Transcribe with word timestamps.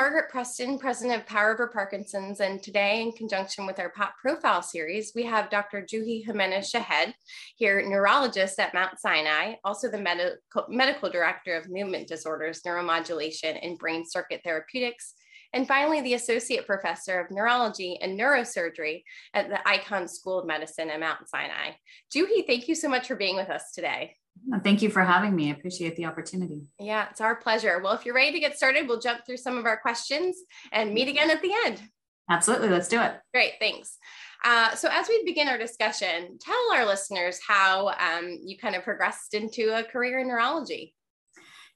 Margaret 0.00 0.30
Preston, 0.30 0.78
president 0.78 1.20
of 1.20 1.26
Power 1.26 1.52
Over 1.52 1.66
Parkinson's, 1.66 2.40
and 2.40 2.62
today, 2.62 3.02
in 3.02 3.12
conjunction 3.12 3.66
with 3.66 3.78
our 3.78 3.90
Pop 3.90 4.14
Profile 4.18 4.62
series, 4.62 5.12
we 5.14 5.24
have 5.24 5.50
Dr. 5.50 5.82
Joohi 5.82 6.24
Jimenez 6.24 6.70
Shahed, 6.70 7.12
here, 7.56 7.86
neurologist 7.86 8.58
at 8.58 8.72
Mount 8.72 8.98
Sinai, 8.98 9.56
also 9.62 9.90
the 9.90 10.00
medical, 10.00 10.64
medical 10.70 11.10
director 11.10 11.54
of 11.54 11.68
movement 11.68 12.08
disorders, 12.08 12.62
neuromodulation, 12.62 13.58
and 13.62 13.76
brain 13.76 14.06
circuit 14.08 14.40
therapeutics, 14.42 15.12
and 15.52 15.68
finally, 15.68 16.00
the 16.00 16.14
associate 16.14 16.66
professor 16.66 17.20
of 17.20 17.30
neurology 17.30 17.98
and 18.00 18.18
neurosurgery 18.18 19.02
at 19.34 19.50
the 19.50 19.60
Icahn 19.66 20.08
School 20.08 20.38
of 20.38 20.46
Medicine 20.46 20.88
at 20.88 20.98
Mount 20.98 21.28
Sinai. 21.28 21.72
Joohi, 22.10 22.46
thank 22.46 22.68
you 22.68 22.74
so 22.74 22.88
much 22.88 23.06
for 23.06 23.16
being 23.16 23.36
with 23.36 23.50
us 23.50 23.72
today. 23.74 24.16
Thank 24.64 24.82
you 24.82 24.90
for 24.90 25.02
having 25.02 25.34
me. 25.36 25.48
I 25.48 25.52
appreciate 25.54 25.96
the 25.96 26.06
opportunity. 26.06 26.62
Yeah, 26.78 27.08
it's 27.10 27.20
our 27.20 27.36
pleasure. 27.36 27.80
Well, 27.82 27.92
if 27.92 28.04
you're 28.04 28.14
ready 28.14 28.32
to 28.32 28.40
get 28.40 28.56
started, 28.56 28.88
we'll 28.88 29.00
jump 29.00 29.24
through 29.24 29.36
some 29.36 29.56
of 29.56 29.66
our 29.66 29.76
questions 29.76 30.38
and 30.72 30.92
meet 30.92 31.08
again 31.08 31.30
at 31.30 31.42
the 31.42 31.52
end. 31.66 31.82
Absolutely. 32.28 32.68
Let's 32.68 32.88
do 32.88 33.00
it. 33.00 33.14
Great. 33.34 33.54
Thanks. 33.58 33.98
Uh, 34.44 34.74
so, 34.74 34.88
as 34.90 35.08
we 35.08 35.22
begin 35.24 35.48
our 35.48 35.58
discussion, 35.58 36.38
tell 36.40 36.72
our 36.72 36.86
listeners 36.86 37.38
how 37.46 37.88
um, 37.88 38.38
you 38.42 38.56
kind 38.56 38.74
of 38.74 38.84
progressed 38.84 39.34
into 39.34 39.76
a 39.76 39.84
career 39.84 40.20
in 40.20 40.28
neurology. 40.28 40.94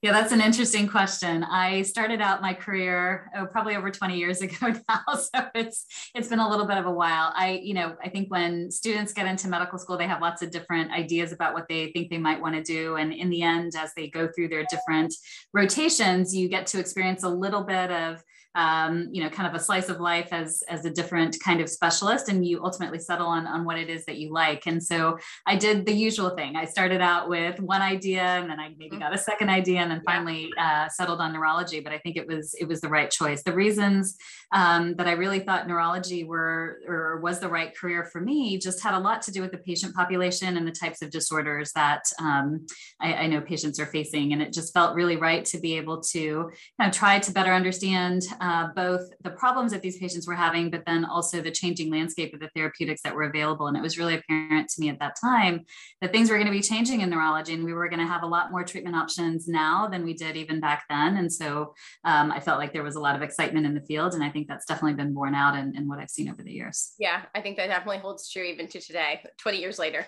Yeah, 0.04 0.12
that's 0.12 0.32
an 0.32 0.42
interesting 0.42 0.86
question. 0.86 1.44
I 1.44 1.80
started 1.80 2.20
out 2.20 2.42
my 2.42 2.52
career 2.52 3.30
oh, 3.34 3.46
probably 3.46 3.74
over 3.74 3.90
20 3.90 4.18
years 4.18 4.42
ago 4.42 4.74
now, 4.86 5.14
so 5.14 5.46
it's 5.54 5.86
it's 6.14 6.28
been 6.28 6.40
a 6.40 6.46
little 6.46 6.66
bit 6.66 6.76
of 6.76 6.84
a 6.84 6.92
while. 6.92 7.32
I, 7.34 7.58
you 7.62 7.72
know, 7.72 7.96
I 8.04 8.10
think 8.10 8.30
when 8.30 8.70
students 8.70 9.14
get 9.14 9.26
into 9.26 9.48
medical 9.48 9.78
school, 9.78 9.96
they 9.96 10.06
have 10.06 10.20
lots 10.20 10.42
of 10.42 10.50
different 10.50 10.92
ideas 10.92 11.32
about 11.32 11.54
what 11.54 11.68
they 11.70 11.90
think 11.92 12.10
they 12.10 12.18
might 12.18 12.38
want 12.38 12.54
to 12.54 12.62
do, 12.62 12.96
and 12.96 13.14
in 13.14 13.30
the 13.30 13.40
end, 13.40 13.76
as 13.78 13.94
they 13.94 14.08
go 14.08 14.28
through 14.28 14.48
their 14.48 14.66
different 14.68 15.14
rotations, 15.54 16.36
you 16.36 16.50
get 16.50 16.66
to 16.66 16.78
experience 16.78 17.22
a 17.22 17.28
little 17.30 17.62
bit 17.62 17.90
of 17.90 18.22
um, 18.54 19.08
you 19.10 19.22
know, 19.22 19.28
kind 19.28 19.48
of 19.48 19.54
a 19.54 19.62
slice 19.62 19.88
of 19.88 20.00
life 20.00 20.28
as 20.32 20.62
as 20.68 20.84
a 20.84 20.90
different 20.90 21.38
kind 21.40 21.60
of 21.60 21.68
specialist, 21.68 22.28
and 22.28 22.46
you 22.46 22.64
ultimately 22.64 22.98
settle 22.98 23.26
on 23.26 23.46
on 23.46 23.64
what 23.64 23.78
it 23.78 23.88
is 23.88 24.04
that 24.06 24.18
you 24.18 24.32
like. 24.32 24.66
And 24.66 24.82
so 24.82 25.18
I 25.46 25.56
did 25.56 25.86
the 25.86 25.92
usual 25.92 26.30
thing. 26.30 26.56
I 26.56 26.64
started 26.64 27.00
out 27.00 27.28
with 27.28 27.58
one 27.60 27.82
idea, 27.82 28.22
and 28.22 28.48
then 28.48 28.60
I 28.60 28.68
maybe 28.78 28.90
mm-hmm. 28.90 29.00
got 29.00 29.14
a 29.14 29.18
second 29.18 29.50
idea, 29.50 29.80
and 29.80 29.90
then 29.90 30.02
finally 30.04 30.50
uh, 30.58 30.88
settled 30.88 31.20
on 31.20 31.32
neurology. 31.32 31.80
But 31.80 31.92
I 31.92 31.98
think 31.98 32.16
it 32.16 32.26
was 32.26 32.54
it 32.54 32.68
was 32.68 32.80
the 32.80 32.88
right 32.88 33.10
choice. 33.10 33.42
The 33.42 33.52
reasons 33.52 34.16
um, 34.52 34.94
that 34.96 35.08
I 35.08 35.12
really 35.12 35.40
thought 35.40 35.66
neurology 35.66 36.24
were 36.24 36.80
or 36.86 37.20
was 37.20 37.40
the 37.40 37.48
right 37.48 37.76
career 37.76 38.04
for 38.04 38.20
me 38.20 38.58
just 38.58 38.82
had 38.82 38.94
a 38.94 38.98
lot 38.98 39.22
to 39.22 39.32
do 39.32 39.40
with 39.40 39.50
the 39.50 39.58
patient 39.58 39.94
population 39.94 40.56
and 40.56 40.66
the 40.66 40.72
types 40.72 41.02
of 41.02 41.10
disorders 41.10 41.72
that 41.72 42.02
um, 42.20 42.66
I, 43.00 43.14
I, 43.14 43.26
know 43.26 43.40
patients 43.40 43.80
are 43.80 43.86
facing, 43.86 44.32
and 44.32 44.42
it 44.42 44.52
just 44.52 44.72
felt 44.72 44.94
really 44.94 45.16
right 45.16 45.44
to 45.46 45.58
be 45.58 45.76
able 45.76 46.00
to 46.12 46.50
kind 46.78 46.90
of 46.90 46.96
try 46.96 47.18
to 47.18 47.32
better 47.32 47.52
understand 47.52 48.22
uh, 48.44 48.68
both 48.76 49.10
the 49.22 49.30
problems 49.30 49.72
that 49.72 49.80
these 49.80 49.96
patients 49.96 50.26
were 50.26 50.34
having, 50.34 50.68
but 50.68 50.84
then 50.84 51.02
also 51.02 51.40
the 51.40 51.50
changing 51.50 51.90
landscape 51.90 52.34
of 52.34 52.40
the 52.40 52.50
therapeutics 52.54 53.00
that 53.00 53.14
were 53.14 53.22
available. 53.22 53.68
And 53.68 53.76
it 53.76 53.82
was 53.82 53.96
really 53.96 54.16
apparent 54.16 54.68
to 54.68 54.80
me 54.82 54.90
at 54.90 54.98
that 54.98 55.16
time 55.18 55.64
that 56.02 56.12
things 56.12 56.28
were 56.28 56.36
going 56.36 56.46
to 56.46 56.52
be 56.52 56.60
changing 56.60 57.00
in 57.00 57.08
neurology 57.08 57.54
and 57.54 57.64
we 57.64 57.72
were 57.72 57.88
going 57.88 58.00
to 58.00 58.06
have 58.06 58.22
a 58.22 58.26
lot 58.26 58.50
more 58.50 58.62
treatment 58.62 58.96
options 58.96 59.48
now 59.48 59.88
than 59.88 60.04
we 60.04 60.12
did 60.12 60.36
even 60.36 60.60
back 60.60 60.84
then. 60.90 61.16
And 61.16 61.32
so 61.32 61.72
um, 62.04 62.30
I 62.30 62.38
felt 62.38 62.58
like 62.58 62.74
there 62.74 62.82
was 62.82 62.96
a 62.96 63.00
lot 63.00 63.16
of 63.16 63.22
excitement 63.22 63.64
in 63.64 63.72
the 63.72 63.80
field. 63.80 64.12
And 64.12 64.22
I 64.22 64.28
think 64.28 64.46
that's 64.46 64.66
definitely 64.66 65.02
been 65.02 65.14
borne 65.14 65.34
out 65.34 65.56
in, 65.56 65.74
in 65.74 65.88
what 65.88 65.98
I've 65.98 66.10
seen 66.10 66.28
over 66.28 66.42
the 66.42 66.52
years. 66.52 66.92
Yeah, 66.98 67.22
I 67.34 67.40
think 67.40 67.56
that 67.56 67.68
definitely 67.68 67.98
holds 67.98 68.30
true 68.30 68.44
even 68.44 68.68
to 68.68 68.80
today, 68.80 69.24
20 69.38 69.58
years 69.58 69.78
later. 69.78 70.06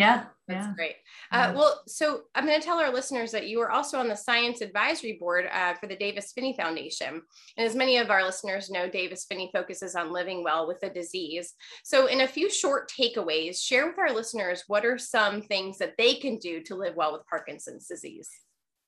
Yeah. 0.00 0.24
That's 0.48 0.66
yeah. 0.66 0.74
great. 0.74 0.96
Uh, 1.30 1.52
well, 1.54 1.80
so 1.86 2.22
I'm 2.34 2.44
going 2.44 2.58
to 2.58 2.64
tell 2.64 2.80
our 2.80 2.92
listeners 2.92 3.30
that 3.32 3.46
you 3.46 3.60
are 3.60 3.70
also 3.70 3.98
on 3.98 4.08
the 4.08 4.16
Science 4.16 4.60
Advisory 4.60 5.16
Board 5.20 5.46
uh, 5.52 5.74
for 5.74 5.86
the 5.86 5.94
Davis 5.94 6.32
Phinney 6.32 6.54
Foundation. 6.56 7.22
And 7.56 7.66
as 7.66 7.76
many 7.76 7.98
of 7.98 8.10
our 8.10 8.24
listeners 8.24 8.70
know, 8.70 8.88
Davis 8.88 9.26
Phinney 9.28 9.50
focuses 9.52 9.94
on 9.94 10.12
living 10.12 10.42
well 10.42 10.66
with 10.66 10.82
a 10.82 10.90
disease. 10.90 11.54
So, 11.84 12.06
in 12.06 12.22
a 12.22 12.26
few 12.26 12.50
short 12.50 12.90
takeaways, 12.90 13.62
share 13.62 13.86
with 13.86 13.98
our 13.98 14.12
listeners 14.12 14.64
what 14.66 14.84
are 14.84 14.98
some 14.98 15.42
things 15.42 15.78
that 15.78 15.94
they 15.96 16.14
can 16.14 16.38
do 16.38 16.62
to 16.64 16.74
live 16.74 16.96
well 16.96 17.12
with 17.12 17.26
Parkinson's 17.26 17.86
disease. 17.86 18.28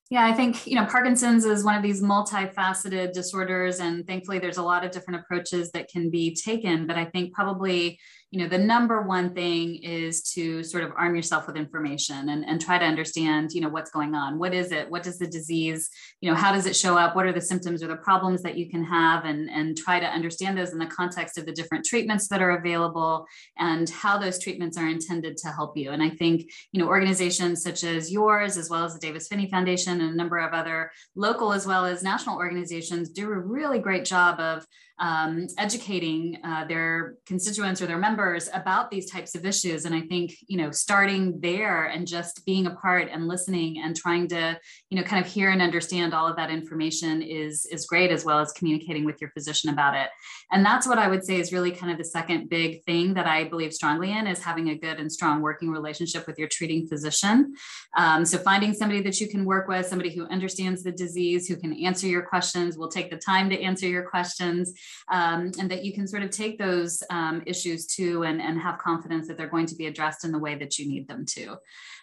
Yeah, 0.09 0.25
I 0.25 0.33
think, 0.33 0.67
you 0.67 0.75
know, 0.75 0.85
Parkinson's 0.85 1.45
is 1.45 1.63
one 1.63 1.75
of 1.75 1.81
these 1.81 2.01
multifaceted 2.01 3.13
disorders. 3.13 3.79
And 3.79 4.05
thankfully, 4.05 4.37
there's 4.37 4.57
a 4.57 4.63
lot 4.63 4.85
of 4.85 4.91
different 4.91 5.21
approaches 5.21 5.71
that 5.71 5.87
can 5.87 6.09
be 6.09 6.35
taken. 6.35 6.85
But 6.85 6.97
I 6.97 7.05
think 7.05 7.33
probably 7.33 7.99
you 8.33 8.39
know 8.39 8.47
the 8.47 8.57
number 8.57 9.03
one 9.03 9.35
thing 9.35 9.75
is 9.75 10.23
to 10.33 10.63
sort 10.63 10.83
of 10.83 10.91
arm 10.97 11.15
yourself 11.15 11.45
with 11.45 11.55
information 11.55 12.29
and, 12.29 12.43
and 12.43 12.59
try 12.59 12.79
to 12.79 12.83
understand 12.83 13.51
you 13.53 13.61
know 13.61 13.69
what's 13.69 13.91
going 13.91 14.15
on. 14.15 14.39
What 14.39 14.55
is 14.55 14.71
it? 14.71 14.89
What 14.89 15.03
does 15.03 15.19
the 15.19 15.27
disease 15.27 15.87
you 16.19 16.31
know 16.31 16.35
how 16.35 16.51
does 16.51 16.65
it 16.65 16.75
show 16.75 16.97
up? 16.97 17.15
What 17.15 17.27
are 17.27 17.31
the 17.31 17.39
symptoms 17.39 17.83
or 17.83 17.87
the 17.87 17.95
problems 17.95 18.41
that 18.41 18.57
you 18.57 18.71
can 18.71 18.83
have? 18.85 19.25
And 19.25 19.51
and 19.51 19.77
try 19.77 19.99
to 19.99 20.07
understand 20.07 20.57
those 20.57 20.73
in 20.73 20.79
the 20.79 20.87
context 20.87 21.37
of 21.37 21.45
the 21.45 21.51
different 21.51 21.85
treatments 21.85 22.27
that 22.29 22.41
are 22.41 22.57
available 22.57 23.27
and 23.59 23.87
how 23.87 24.17
those 24.17 24.39
treatments 24.39 24.79
are 24.79 24.87
intended 24.87 25.37
to 25.37 25.49
help 25.49 25.77
you. 25.77 25.91
And 25.91 26.01
i 26.01 26.09
think 26.09 26.51
you 26.71 26.81
know 26.81 26.87
organizations 26.87 27.61
such 27.61 27.83
as 27.83 28.11
yours 28.11 28.57
as 28.57 28.69
well 28.69 28.83
as 28.83 28.93
the 28.93 28.99
davis 28.99 29.27
phinney 29.27 29.47
foundation 29.49 30.01
and 30.01 30.11
a 30.11 30.15
number 30.15 30.39
of 30.39 30.53
other 30.53 30.91
local 31.15 31.53
as 31.53 31.67
well 31.67 31.85
as 31.85 32.01
national 32.01 32.37
organizations 32.37 33.09
do 33.09 33.29
a 33.29 33.39
really 33.39 33.79
great 33.79 34.05
job 34.05 34.39
of 34.39 34.65
um, 35.03 35.47
educating 35.57 36.37
uh, 36.45 36.63
their 36.63 37.15
constituents 37.25 37.81
or 37.81 37.87
their 37.87 37.97
members 37.97 38.49
about 38.53 38.89
these 38.89 39.11
types 39.11 39.35
of 39.35 39.45
issues. 39.45 39.83
And 39.83 39.93
I 39.93 39.99
think, 39.99 40.33
you 40.47 40.55
know, 40.55 40.71
starting 40.71 41.41
there 41.41 41.87
and 41.87 42.07
just 42.07 42.45
being 42.45 42.67
a 42.67 42.75
part 42.75 43.09
and 43.11 43.27
listening 43.27 43.81
and 43.83 43.97
trying 43.97 44.29
to, 44.29 44.57
you 44.89 44.97
know, 44.97 45.03
kind 45.03 45.23
of 45.23 45.29
hear 45.29 45.49
and 45.49 45.61
understand 45.61 46.13
all 46.13 46.25
of 46.25 46.37
that 46.37 46.49
information 46.49 47.21
is, 47.21 47.65
is 47.65 47.85
great, 47.85 48.11
as 48.11 48.23
well 48.23 48.39
as 48.39 48.53
communicating 48.53 49.03
with 49.03 49.19
your 49.19 49.29
physician 49.31 49.69
about 49.71 49.93
it. 49.93 50.07
And 50.53 50.65
that's 50.65 50.87
what 50.87 50.97
I 50.97 51.09
would 51.09 51.25
say 51.25 51.37
is 51.37 51.51
really 51.51 51.71
kind 51.71 51.91
of 51.91 51.97
the 51.97 52.05
second 52.05 52.49
big 52.49 52.85
thing 52.85 53.13
that 53.15 53.27
I 53.27 53.43
believe 53.43 53.73
strongly 53.73 54.17
in 54.17 54.25
is 54.25 54.41
having 54.41 54.69
a 54.69 54.77
good 54.77 55.01
and 55.01 55.11
strong 55.11 55.41
working 55.41 55.69
relationship 55.69 56.25
with 56.27 56.39
your 56.39 56.47
treating 56.47 56.87
physician. 56.87 57.55
Um, 57.97 58.23
so 58.23 58.37
finding 58.37 58.73
somebody 58.73 59.01
that 59.01 59.19
you 59.19 59.27
can 59.27 59.43
work 59.43 59.67
with, 59.67 59.85
somebody 59.85 60.15
who 60.15 60.27
understands 60.27 60.81
the 60.81 60.93
disease, 60.93 61.45
who 61.45 61.57
can 61.57 61.73
answer 61.83 62.07
your 62.07 62.21
questions, 62.21 62.77
will 62.77 62.87
take 62.87 63.11
the 63.11 63.17
time 63.17 63.49
to 63.49 63.59
answer 63.59 63.85
your 63.85 64.03
questions 64.03 64.73
um, 65.11 65.51
and 65.59 65.69
that 65.69 65.83
you 65.83 65.93
can 65.93 66.07
sort 66.07 66.23
of 66.23 66.29
take 66.29 66.57
those 66.57 67.01
um, 67.09 67.43
issues 67.45 67.85
to 67.87 68.23
and, 68.23 68.41
and 68.41 68.59
have 68.59 68.77
confidence 68.77 69.27
that 69.27 69.37
they're 69.37 69.47
going 69.47 69.65
to 69.67 69.75
be 69.75 69.87
addressed 69.87 70.25
in 70.25 70.31
the 70.31 70.39
way 70.39 70.55
that 70.55 70.77
you 70.77 70.87
need 70.87 71.07
them 71.07 71.25
to. 71.25 71.57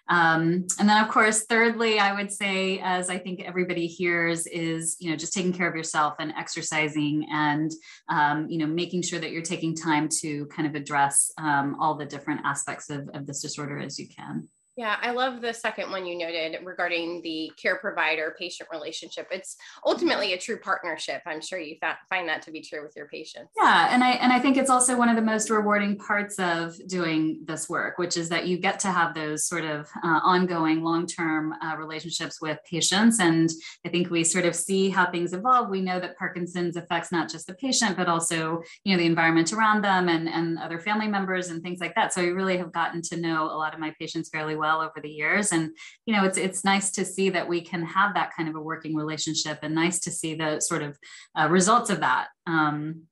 Um, 0.09 0.67
and 0.81 0.89
then, 0.89 1.03
of 1.03 1.09
course, 1.09 1.45
thirdly, 1.45 2.01
I 2.01 2.13
would 2.13 2.33
say, 2.33 2.81
as 2.83 3.09
I 3.09 3.19
think 3.19 3.43
everybody 3.43 3.87
hears, 3.87 4.47
is 4.49 4.97
you 4.99 5.11
know 5.11 5.17
just 5.17 5.33
taking 5.33 5.53
care 5.53 5.69
of 5.69 5.77
yourself 5.77 6.15
and 6.19 6.33
exercising, 6.37 7.27
and 7.31 7.71
um, 8.09 8.49
you 8.49 8.59
know 8.59 8.67
making 8.67 9.03
sure 9.03 9.21
that 9.21 9.31
you're 9.31 9.43
taking 9.43 9.75
time 9.75 10.09
to 10.21 10.47
kind 10.47 10.67
of 10.67 10.75
address 10.75 11.31
um, 11.39 11.77
all 11.81 11.95
the 11.95 12.07
different 12.07 12.41
aspects 12.45 12.91
of, 12.91 13.09
of 13.15 13.27
this 13.27 13.41
disorder 13.41 13.79
as 13.79 13.99
you 13.99 14.09
can. 14.09 14.49
Yeah, 14.81 14.97
I 15.03 15.11
love 15.11 15.43
the 15.43 15.53
second 15.53 15.91
one 15.91 16.07
you 16.07 16.17
noted 16.17 16.57
regarding 16.65 17.21
the 17.21 17.53
care 17.61 17.77
provider 17.77 18.35
patient 18.39 18.67
relationship. 18.73 19.29
It's 19.31 19.59
ultimately 19.85 20.33
a 20.33 20.39
true 20.39 20.59
partnership. 20.59 21.21
I'm 21.27 21.43
sure 21.43 21.59
you 21.59 21.77
find 22.09 22.27
that 22.31 22.41
to 22.45 22.51
be 22.51 22.63
true 22.63 22.83
with 22.83 22.97
your 22.97 23.07
patients. 23.07 23.51
Yeah, 23.59 23.89
and 23.91 24.03
I 24.03 24.13
and 24.13 24.33
I 24.33 24.39
think 24.39 24.57
it's 24.57 24.71
also 24.71 24.97
one 24.97 25.11
of 25.11 25.17
the 25.17 25.23
most 25.23 25.51
rewarding 25.51 25.99
parts 25.99 26.39
of 26.39 26.77
doing 26.89 27.43
this 27.45 27.69
work, 27.69 27.99
which 27.99 28.17
is 28.17 28.31
that 28.31 28.47
you 28.47 28.57
get 28.57 28.81
to 28.81 28.89
have 28.89 29.13
those 29.13 29.45
sort 29.45 29.67
of 29.67 29.87
uh, 30.03 30.21
ongoing 30.23 30.83
long-term 30.83 31.53
uh, 31.63 31.77
relationships 31.77 32.41
with 32.41 32.59
patients. 32.65 33.21
And 33.21 33.51
I 33.85 33.91
think 33.91 34.09
we 34.09 34.25
sort 34.25 34.47
of 34.47 34.57
see 34.57 34.89
how 34.89 35.11
things 35.11 35.35
evolve. 35.35 35.69
We 35.69 35.83
know 35.83 36.01
that 36.01 36.17
Parkinson's 36.17 36.77
affects 36.77 37.13
not 37.13 37.29
just 37.29 37.47
the 37.47 37.55
patient, 37.55 37.99
but 37.99 38.09
also 38.09 38.63
you 38.85 38.95
know 38.95 38.99
the 38.99 39.05
environment 39.05 39.53
around 39.53 39.85
them 39.85 40.09
and 40.09 40.27
and 40.27 40.59
other 40.59 40.81
family 40.81 41.07
members 41.07 41.51
and 41.51 41.63
things 41.63 41.81
like 41.81 41.95
that. 41.97 42.15
So 42.15 42.23
we 42.23 42.31
really 42.31 42.57
have 42.57 42.73
gotten 42.73 43.03
to 43.03 43.19
know 43.19 43.45
a 43.45 43.59
lot 43.59 43.75
of 43.75 43.79
my 43.79 43.95
patients 43.99 44.31
fairly 44.31 44.57
well 44.57 44.70
over 44.79 45.01
the 45.03 45.11
years. 45.11 45.53
And 45.53 45.71
you 46.07 46.15
know 46.15 46.25
it's 46.25 46.39
it's 46.39 46.65
nice 46.65 46.91
to 46.93 47.05
see 47.05 47.31
that 47.31 47.49
we 47.49 47.61
can 47.61 47.85
have 47.85 48.15
that 48.15 48.33
kind 48.37 48.49
of 48.49 48.55
a 48.55 48.61
working 48.61 48.95
relationship 48.95 49.59
and 49.63 49.75
nice 49.75 50.01
to 50.01 50.11
see 50.11 50.35
the 50.35 50.61
sort 50.61 50.83
of 50.83 50.99
uh, 51.39 51.49
results 51.49 51.91
of 51.91 52.01
that 52.01 52.29
um, 52.47 53.03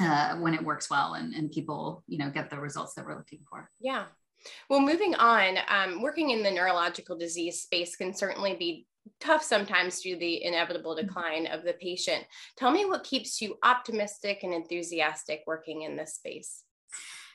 uh, 0.00 0.36
when 0.36 0.54
it 0.54 0.64
works 0.64 0.90
well 0.90 1.14
and, 1.14 1.34
and 1.34 1.50
people 1.50 2.04
you 2.06 2.18
know 2.18 2.30
get 2.30 2.50
the 2.50 2.58
results 2.58 2.94
that 2.94 3.04
we're 3.04 3.16
looking 3.16 3.40
for. 3.48 3.68
Yeah. 3.80 4.04
Well 4.68 4.80
moving 4.80 5.14
on 5.14 5.58
um, 5.68 6.02
working 6.02 6.30
in 6.30 6.42
the 6.42 6.50
neurological 6.50 7.16
disease 7.16 7.62
space 7.62 7.96
can 7.96 8.14
certainly 8.14 8.54
be 8.54 8.86
tough 9.20 9.42
sometimes 9.42 10.00
due 10.00 10.14
to 10.14 10.20
the 10.20 10.44
inevitable 10.44 10.94
mm-hmm. 10.94 11.06
decline 11.06 11.46
of 11.46 11.64
the 11.64 11.72
patient. 11.74 12.24
Tell 12.56 12.70
me 12.70 12.84
what 12.84 13.04
keeps 13.04 13.40
you 13.40 13.56
optimistic 13.62 14.40
and 14.42 14.52
enthusiastic 14.52 15.42
working 15.46 15.82
in 15.82 15.96
this 15.96 16.14
space 16.14 16.62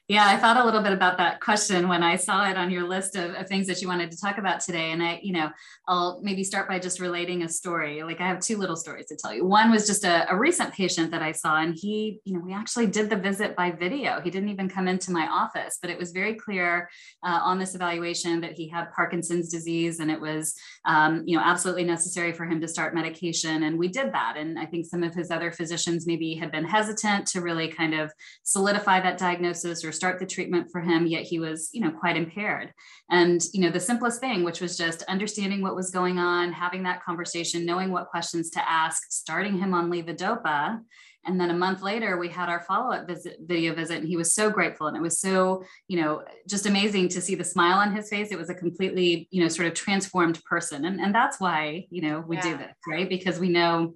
Yeah, 0.10 0.26
I 0.26 0.38
thought 0.38 0.56
a 0.56 0.64
little 0.64 0.82
bit 0.82 0.94
about 0.94 1.18
that 1.18 1.42
question 1.42 1.90
when 1.90 2.02
I 2.02 2.16
saw 2.16 2.50
it 2.50 2.56
on 2.56 2.72
your 2.72 2.88
list 2.88 3.18
of, 3.18 3.36
of, 3.36 3.46
things 3.50 3.68
that 3.68 3.82
you 3.82 3.90
wanted 3.90 4.10
to 4.12 4.18
talk 4.18 4.38
about 4.38 4.62
today. 4.62 4.92
And 4.92 5.04
I, 5.04 5.20
you 5.22 5.34
know, 5.34 5.50
I'll 5.86 6.22
maybe 6.24 6.46
start 6.46 6.70
by 6.70 6.80
just 6.80 7.02
relating 7.02 7.44
a 7.44 7.50
story. 7.50 8.02
Like 8.04 8.22
I 8.22 8.28
have 8.28 8.40
two 8.40 8.56
little 8.56 8.78
stories 8.78 9.08
to 9.08 9.18
tell 9.18 9.34
you. 9.34 9.44
One 9.44 9.70
was 9.70 9.86
just 9.86 10.06
a, 10.06 10.32
a 10.32 10.38
recent 10.38 10.74
patient 10.74 11.12
that 11.12 11.22
I 11.22 11.34
saw, 11.34 11.58
and 11.58 11.76
he, 11.76 12.22
you 12.24 12.34
know, 12.34 12.40
we 12.40 12.54
actually 12.54 12.88
did 12.88 13.10
the 13.10 13.18
visit 13.18 13.54
by 13.58 13.72
video. 13.72 14.22
He 14.22 14.30
didn't 14.30 14.48
even 14.48 14.70
come 14.70 14.88
into 14.88 15.12
my 15.12 15.28
office, 15.28 15.78
but 15.82 15.92
it 15.92 15.98
was 15.98 16.14
very 16.14 16.36
clear 16.36 16.90
uh, 17.26 17.42
on 17.44 17.60
this 17.60 17.76
evaluation 17.76 18.40
that 18.40 18.54
he 18.54 18.70
had 18.70 18.94
Parkinson's 18.94 19.50
disease, 19.50 20.00
and 20.00 20.10
it 20.10 20.22
was, 20.22 20.56
um, 20.86 21.24
you 21.26 21.38
know, 21.38 21.44
absolutely 21.44 21.84
necessary 21.84 22.32
for 22.32 22.46
him 22.46 22.62
to 22.62 22.68
start 22.70 22.96
medication. 22.96 23.64
And 23.64 23.78
we 23.78 23.90
did 23.90 24.14
that. 24.14 24.36
And 24.38 24.58
I 24.58 24.68
think 24.68 24.86
some 24.86 25.04
of 25.04 25.14
his 25.14 25.32
other 25.32 25.52
physicians 25.52 26.08
maybe 26.08 26.36
had 26.36 26.50
been 26.50 26.66
hesitant 26.66 27.26
to 27.28 27.42
really 27.42 27.68
kind 27.68 27.94
of 27.94 28.14
solidify 28.44 29.02
that 29.02 29.18
diagnosis 29.18 29.84
or 29.84 29.92
start 29.98 30.20
the 30.20 30.26
treatment 30.26 30.70
for 30.72 30.80
him, 30.80 31.08
yet 31.08 31.24
he 31.24 31.40
was, 31.40 31.70
you 31.74 31.82
know, 31.82 31.92
quite 31.92 32.16
impaired. 32.16 32.72
And, 33.10 33.42
you 33.54 33.62
know, 33.62 33.72
the 33.72 33.88
simplest 33.90 34.22
thing, 34.22 34.44
which 34.44 34.62
was 34.62 34.78
just 34.78 35.04
understanding 35.16 35.62
what 35.62 35.76
was 35.76 35.92
going 35.92 36.18
on, 36.20 36.54
having 36.54 36.84
that 36.84 37.04
conversation, 37.04 37.66
knowing 37.66 37.92
what 37.92 38.08
questions 38.16 38.50
to 38.52 38.62
ask, 38.70 39.12
starting 39.12 39.58
him 39.58 39.74
on 39.74 39.92
levodopa. 39.92 40.80
And 41.26 41.42
then 41.42 41.50
a 41.50 41.62
month 41.66 41.82
later, 41.82 42.18
we 42.18 42.30
had 42.30 42.48
our 42.48 42.62
follow-up 42.62 43.06
visit, 43.06 43.40
video 43.46 43.76
visit, 43.76 43.98
and 43.98 44.08
he 44.08 44.16
was 44.16 44.34
so 44.34 44.50
grateful, 44.50 44.88
and 44.88 44.96
it 44.96 45.02
was 45.02 45.20
so, 45.20 45.62
you 45.90 46.00
know, 46.00 46.24
just 46.48 46.66
amazing 46.66 47.10
to 47.10 47.20
see 47.20 47.36
the 47.36 47.44
smile 47.44 47.80
on 47.80 47.94
his 47.94 48.08
face. 48.10 48.32
It 48.32 48.38
was 48.38 48.50
a 48.50 48.56
completely, 48.56 49.28
you 49.30 49.42
know, 49.42 49.50
sort 49.50 49.68
of 49.68 49.74
transformed 49.74 50.42
person, 50.46 50.86
and 50.86 51.02
and 51.02 51.14
that's 51.14 51.38
why, 51.38 51.86
you 51.90 52.02
know, 52.02 52.24
we 52.26 52.38
yeah. 52.38 52.44
do 52.44 52.58
this, 52.58 52.76
right? 52.88 53.10
Because 53.10 53.40
we 53.40 53.50
know 53.50 53.96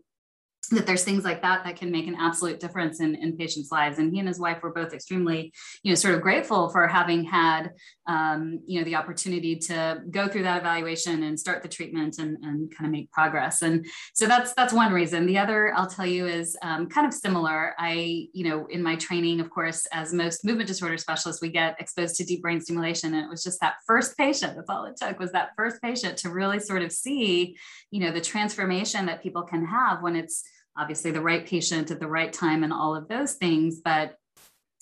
that 0.71 0.87
there's 0.87 1.03
things 1.03 1.23
like 1.23 1.41
that 1.41 1.63
that 1.63 1.75
can 1.75 1.91
make 1.91 2.07
an 2.07 2.15
absolute 2.19 2.59
difference 2.59 2.99
in, 2.99 3.15
in 3.15 3.37
patients' 3.37 3.71
lives. 3.71 3.99
And 3.99 4.11
he 4.13 4.19
and 4.19 4.27
his 4.27 4.39
wife 4.39 4.61
were 4.61 4.73
both 4.73 4.93
extremely, 4.93 5.53
you 5.83 5.91
know, 5.91 5.95
sort 5.95 6.15
of 6.15 6.21
grateful 6.21 6.69
for 6.69 6.87
having 6.87 7.23
had, 7.23 7.71
um, 8.07 8.59
you 8.65 8.79
know, 8.79 8.85
the 8.85 8.95
opportunity 8.95 9.55
to 9.55 10.01
go 10.09 10.27
through 10.27 10.43
that 10.43 10.61
evaluation 10.61 11.23
and 11.23 11.39
start 11.39 11.61
the 11.61 11.69
treatment 11.69 12.17
and, 12.19 12.37
and 12.43 12.75
kind 12.75 12.87
of 12.87 12.91
make 12.91 13.11
progress. 13.11 13.61
And 13.61 13.85
so 14.13 14.25
that's 14.25 14.53
that's 14.53 14.73
one 14.73 14.93
reason. 14.93 15.25
The 15.25 15.37
other, 15.37 15.73
I'll 15.75 15.87
tell 15.89 16.05
you, 16.05 16.25
is 16.25 16.57
um, 16.61 16.87
kind 16.87 17.07
of 17.07 17.13
similar. 17.13 17.73
I, 17.77 18.27
you 18.33 18.49
know, 18.49 18.67
in 18.67 18.81
my 18.81 18.95
training, 18.95 19.39
of 19.39 19.49
course, 19.49 19.87
as 19.91 20.13
most 20.13 20.45
movement 20.45 20.67
disorder 20.67 20.97
specialists, 20.97 21.41
we 21.41 21.49
get 21.49 21.79
exposed 21.79 22.15
to 22.17 22.23
deep 22.23 22.41
brain 22.41 22.61
stimulation, 22.61 23.13
and 23.13 23.25
it 23.25 23.29
was 23.29 23.43
just 23.43 23.59
that 23.61 23.75
first 23.85 24.17
patient. 24.17 24.55
That's 24.55 24.69
all 24.69 24.85
it 24.85 24.97
took 24.97 25.19
was 25.19 25.31
that 25.33 25.51
first 25.55 25.81
patient 25.81 26.17
to 26.19 26.29
really 26.29 26.59
sort 26.59 26.81
of 26.81 26.91
see, 26.91 27.57
you 27.91 27.99
know, 27.99 28.11
the 28.11 28.21
transformation 28.21 29.05
that 29.05 29.21
people 29.21 29.43
can 29.43 29.65
have 29.65 30.01
when 30.01 30.15
it's 30.15 30.43
obviously 30.77 31.11
the 31.11 31.21
right 31.21 31.45
patient 31.45 31.91
at 31.91 31.99
the 31.99 32.07
right 32.07 32.31
time 32.31 32.63
and 32.63 32.73
all 32.73 32.95
of 32.95 33.07
those 33.07 33.33
things. 33.33 33.81
But 33.83 34.15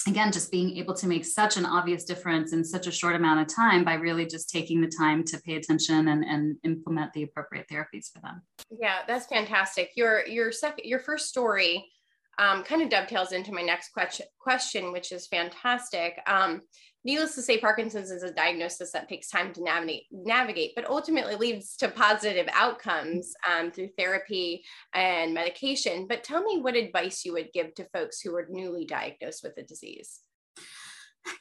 again 0.07 0.31
just 0.31 0.51
being 0.51 0.77
able 0.77 0.94
to 0.94 1.07
make 1.07 1.25
such 1.25 1.57
an 1.57 1.65
obvious 1.65 2.06
difference 2.06 2.53
in 2.53 2.63
such 2.63 2.88
a 2.88 2.91
short 2.91 3.15
amount 3.15 3.41
of 3.41 3.53
time 3.53 3.83
by 3.83 3.95
really 3.95 4.25
just 4.25 4.50
taking 4.50 4.80
the 4.81 4.88
time 4.88 5.24
to 5.25 5.38
pay 5.41 5.56
attention 5.56 6.07
and, 6.07 6.24
and 6.24 6.56
implement 6.63 7.12
the 7.13 7.24
appropriate 7.24 7.68
therapies 7.71 8.12
for 8.13 8.21
them. 8.21 8.41
Yeah 8.71 9.00
that's 9.07 9.25
fantastic. 9.25 9.91
Your 9.95 10.25
your 10.25 10.51
second 10.51 10.86
your 10.86 11.00
first 11.00 11.27
story 11.27 11.89
um, 12.38 12.63
kind 12.63 12.81
of 12.81 12.89
dovetails 12.89 13.33
into 13.33 13.51
my 13.51 13.62
next 13.62 13.92
question 13.92 14.25
question 14.39 14.92
which 14.94 15.12
is 15.12 15.27
fantastic. 15.27 16.19
Um, 16.27 16.62
needless 17.04 17.36
to 17.36 17.42
say, 17.42 17.57
Parkinson's 17.57 18.12
is 18.12 18.24
a 18.24 18.34
diagnosis 18.34 18.92
that 18.92 19.07
takes 19.07 19.30
time 19.30 19.54
to 19.54 19.63
navigate, 19.63 20.04
navigate 20.12 20.74
but 20.75 20.86
ultimately 20.86 21.36
leads 21.36 21.75
to 21.78 21.90
positive 21.90 22.48
outcomes 22.54 23.34
um, 23.50 23.72
through 23.72 23.90
therapy 23.98 24.63
and 24.94 25.34
medication. 25.34 26.07
But 26.07 26.24
tell 26.24 26.44
me 26.44 26.60
what 26.60 26.75
advice 26.75 27.25
you 27.25 27.34
would 27.34 27.54
give 27.54 27.74
to 27.75 27.88
folks 27.94 28.22
who 28.22 28.36
are 28.36 28.48
newly 28.50 28.86
diagnosed 28.86 29.44
with 29.44 29.56
the 29.56 29.63
disease. 29.63 30.19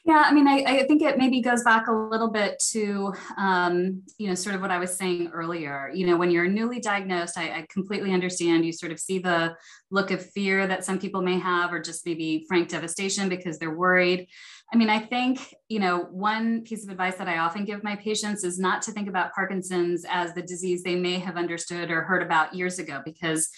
Yeah, 0.05 0.23
I 0.25 0.33
mean, 0.33 0.47
I, 0.47 0.63
I, 0.65 0.87
think 0.87 1.01
it 1.01 1.17
maybe 1.17 1.41
goes 1.41 1.63
back 1.63 1.87
a 1.87 1.93
little 1.93 2.29
bit 2.29 2.61
to, 2.71 3.13
um, 3.37 4.03
you 4.17 4.27
know, 4.27 4.35
sort 4.35 4.55
of 4.55 4.61
what 4.61 4.71
I 4.71 4.77
was 4.77 4.95
saying 4.95 5.29
earlier. 5.33 5.89
You 5.93 6.05
know, 6.05 6.17
when 6.17 6.31
you're 6.31 6.47
newly 6.47 6.79
diagnosed, 6.79 7.37
I, 7.37 7.49
I, 7.49 7.67
completely 7.69 8.11
understand. 8.13 8.65
You 8.65 8.71
sort 8.71 8.91
of 8.91 8.99
see 8.99 9.19
the 9.19 9.55
look 9.89 10.11
of 10.11 10.25
fear 10.31 10.67
that 10.67 10.85
some 10.85 10.99
people 10.99 11.21
may 11.21 11.39
have, 11.39 11.73
or 11.73 11.79
just 11.79 12.05
maybe 12.05 12.45
frank 12.47 12.69
devastation 12.69 13.29
because 13.29 13.57
they're 13.57 13.75
worried. 13.75 14.27
I 14.71 14.77
mean, 14.77 14.89
I 14.89 14.99
think, 14.99 15.55
you 15.67 15.79
know, 15.79 16.07
one 16.11 16.61
piece 16.61 16.83
of 16.83 16.91
advice 16.91 17.15
that 17.15 17.27
I 17.27 17.39
often 17.39 17.65
give 17.65 17.83
my 17.83 17.95
patients 17.95 18.43
is 18.43 18.59
not 18.59 18.83
to 18.83 18.91
think 18.91 19.09
about 19.09 19.33
Parkinson's 19.33 20.05
as 20.07 20.33
the 20.33 20.43
disease 20.43 20.83
they 20.83 20.95
may 20.95 21.17
have 21.17 21.37
understood 21.37 21.89
or 21.89 22.03
heard 22.03 22.21
about 22.21 22.53
years 22.53 22.77
ago, 22.77 23.01
because 23.03 23.49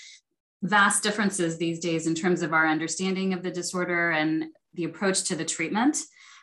vast 0.63 1.03
differences 1.03 1.57
these 1.57 1.79
days 1.79 2.07
in 2.07 2.15
terms 2.15 2.41
of 2.41 2.53
our 2.53 2.67
understanding 2.67 3.33
of 3.33 3.43
the 3.43 3.51
disorder 3.51 4.11
and 4.11 4.45
the 4.73 4.85
approach 4.85 5.23
to 5.23 5.35
the 5.35 5.43
treatment. 5.43 5.97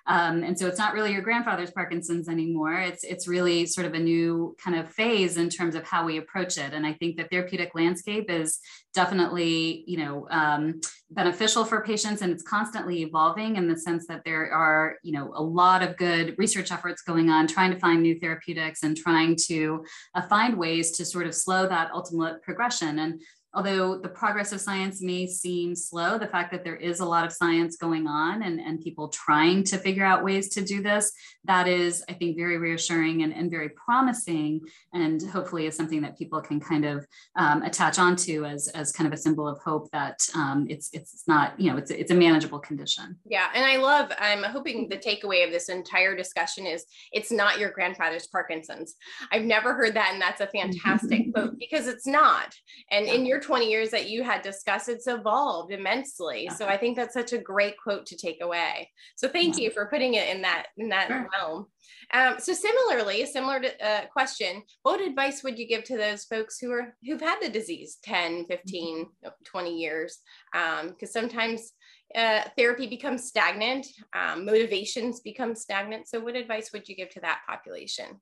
Um, 0.08 0.42
and 0.42 0.58
so 0.58 0.66
it's 0.66 0.78
not 0.78 0.94
really 0.94 1.12
your 1.12 1.20
grandfather's 1.20 1.70
Parkinson's 1.70 2.30
anymore. 2.30 2.72
It's 2.72 3.04
it's 3.04 3.28
really 3.28 3.66
sort 3.66 3.86
of 3.86 3.92
a 3.92 3.98
new 3.98 4.56
kind 4.62 4.78
of 4.78 4.90
phase 4.90 5.36
in 5.36 5.50
terms 5.50 5.74
of 5.74 5.84
how 5.84 6.06
we 6.06 6.16
approach 6.16 6.56
it. 6.56 6.72
And 6.72 6.86
I 6.86 6.94
think 6.94 7.16
the 7.16 7.24
therapeutic 7.24 7.74
landscape 7.74 8.30
is 8.30 8.58
definitely 8.94 9.84
you 9.86 9.98
know 9.98 10.26
um, 10.30 10.80
beneficial 11.10 11.66
for 11.66 11.82
patients, 11.82 12.22
and 12.22 12.32
it's 12.32 12.42
constantly 12.42 13.02
evolving 13.02 13.56
in 13.56 13.68
the 13.68 13.76
sense 13.76 14.06
that 14.06 14.22
there 14.24 14.50
are 14.50 14.96
you 15.02 15.12
know 15.12 15.30
a 15.34 15.42
lot 15.42 15.82
of 15.82 15.98
good 15.98 16.34
research 16.38 16.72
efforts 16.72 17.02
going 17.02 17.28
on 17.28 17.46
trying 17.46 17.70
to 17.70 17.78
find 17.78 18.02
new 18.02 18.18
therapeutics 18.18 18.82
and 18.84 18.96
trying 18.96 19.36
to 19.48 19.84
uh, 20.14 20.22
find 20.22 20.56
ways 20.56 20.92
to 20.92 21.04
sort 21.04 21.26
of 21.26 21.34
slow 21.34 21.68
that 21.68 21.90
ultimate 21.92 22.42
progression. 22.42 22.98
And 22.98 23.20
although 23.54 23.98
the 23.98 24.08
progress 24.08 24.52
of 24.52 24.60
science 24.60 25.00
may 25.00 25.26
seem 25.26 25.74
slow, 25.74 26.18
the 26.18 26.26
fact 26.26 26.52
that 26.52 26.64
there 26.64 26.76
is 26.76 27.00
a 27.00 27.04
lot 27.04 27.24
of 27.24 27.32
science 27.32 27.76
going 27.76 28.06
on 28.06 28.42
and, 28.42 28.60
and 28.60 28.80
people 28.80 29.08
trying 29.08 29.64
to 29.64 29.78
figure 29.78 30.04
out 30.04 30.22
ways 30.22 30.50
to 30.50 30.62
do 30.62 30.82
this, 30.82 31.12
that 31.44 31.66
is, 31.66 32.04
I 32.08 32.12
think, 32.12 32.36
very 32.36 32.58
reassuring 32.58 33.22
and, 33.22 33.32
and 33.32 33.50
very 33.50 33.70
promising. 33.70 34.60
And 34.92 35.22
hopefully 35.22 35.66
is 35.66 35.76
something 35.76 36.02
that 36.02 36.18
people 36.18 36.40
can 36.42 36.60
kind 36.60 36.84
of 36.84 37.06
um, 37.36 37.62
attach 37.62 37.98
onto 37.98 38.44
as, 38.44 38.68
as 38.68 38.92
kind 38.92 39.06
of 39.06 39.14
a 39.14 39.16
symbol 39.16 39.48
of 39.48 39.58
hope 39.64 39.90
that 39.92 40.18
um, 40.34 40.66
it's, 40.68 40.90
it's 40.92 41.24
not, 41.26 41.58
you 41.58 41.70
know, 41.70 41.78
it's, 41.78 41.90
it's 41.90 42.10
a 42.10 42.14
manageable 42.14 42.58
condition. 42.58 43.16
Yeah. 43.24 43.48
And 43.54 43.64
I 43.64 43.76
love, 43.76 44.12
I'm 44.18 44.42
hoping 44.42 44.88
the 44.88 44.98
takeaway 44.98 45.44
of 45.44 45.50
this 45.50 45.70
entire 45.70 46.14
discussion 46.14 46.66
is 46.66 46.84
it's 47.12 47.32
not 47.32 47.58
your 47.58 47.70
grandfather's 47.70 48.26
Parkinson's. 48.26 48.94
I've 49.32 49.44
never 49.44 49.74
heard 49.74 49.94
that. 49.94 50.10
And 50.12 50.20
that's 50.20 50.42
a 50.42 50.46
fantastic 50.46 51.32
quote 51.34 51.58
because 51.58 51.86
it's 51.86 52.06
not. 52.06 52.54
And 52.90 53.06
in 53.06 53.24
your 53.24 53.40
20 53.48 53.70
years 53.70 53.88
that 53.88 54.10
you 54.10 54.22
had 54.22 54.42
discussed, 54.42 54.90
it's 54.90 55.06
evolved 55.06 55.72
immensely. 55.72 56.50
So 56.54 56.66
I 56.66 56.76
think 56.76 56.96
that's 56.96 57.14
such 57.14 57.32
a 57.32 57.38
great 57.38 57.76
quote 57.82 58.04
to 58.06 58.16
take 58.16 58.42
away. 58.42 58.90
So 59.16 59.26
thank 59.26 59.56
you 59.56 59.70
for 59.70 59.86
putting 59.86 60.14
it 60.14 60.28
in 60.28 60.42
that 60.42 60.66
in 60.76 60.90
that 60.90 61.08
sure. 61.08 61.26
realm. 61.32 61.66
Um, 62.12 62.34
so 62.38 62.52
similarly, 62.52 63.24
similar 63.24 63.58
to, 63.60 63.86
uh, 63.86 64.06
question, 64.12 64.62
what 64.82 65.00
advice 65.00 65.42
would 65.42 65.58
you 65.58 65.66
give 65.66 65.84
to 65.84 65.96
those 65.96 66.24
folks 66.24 66.58
who 66.58 66.70
are 66.72 66.94
who've 67.06 67.22
had 67.22 67.38
the 67.40 67.48
disease 67.48 67.96
10, 68.02 68.44
15, 68.44 69.06
20 69.46 69.78
years? 69.78 70.18
Because 70.52 71.16
um, 71.16 71.22
sometimes 71.22 71.72
uh, 72.14 72.42
therapy 72.54 72.86
becomes 72.86 73.28
stagnant, 73.28 73.86
um, 74.14 74.44
motivations 74.44 75.20
become 75.20 75.54
stagnant. 75.54 76.06
So 76.06 76.20
what 76.20 76.36
advice 76.36 76.70
would 76.74 76.86
you 76.86 76.96
give 76.96 77.08
to 77.10 77.20
that 77.20 77.40
population? 77.48 78.20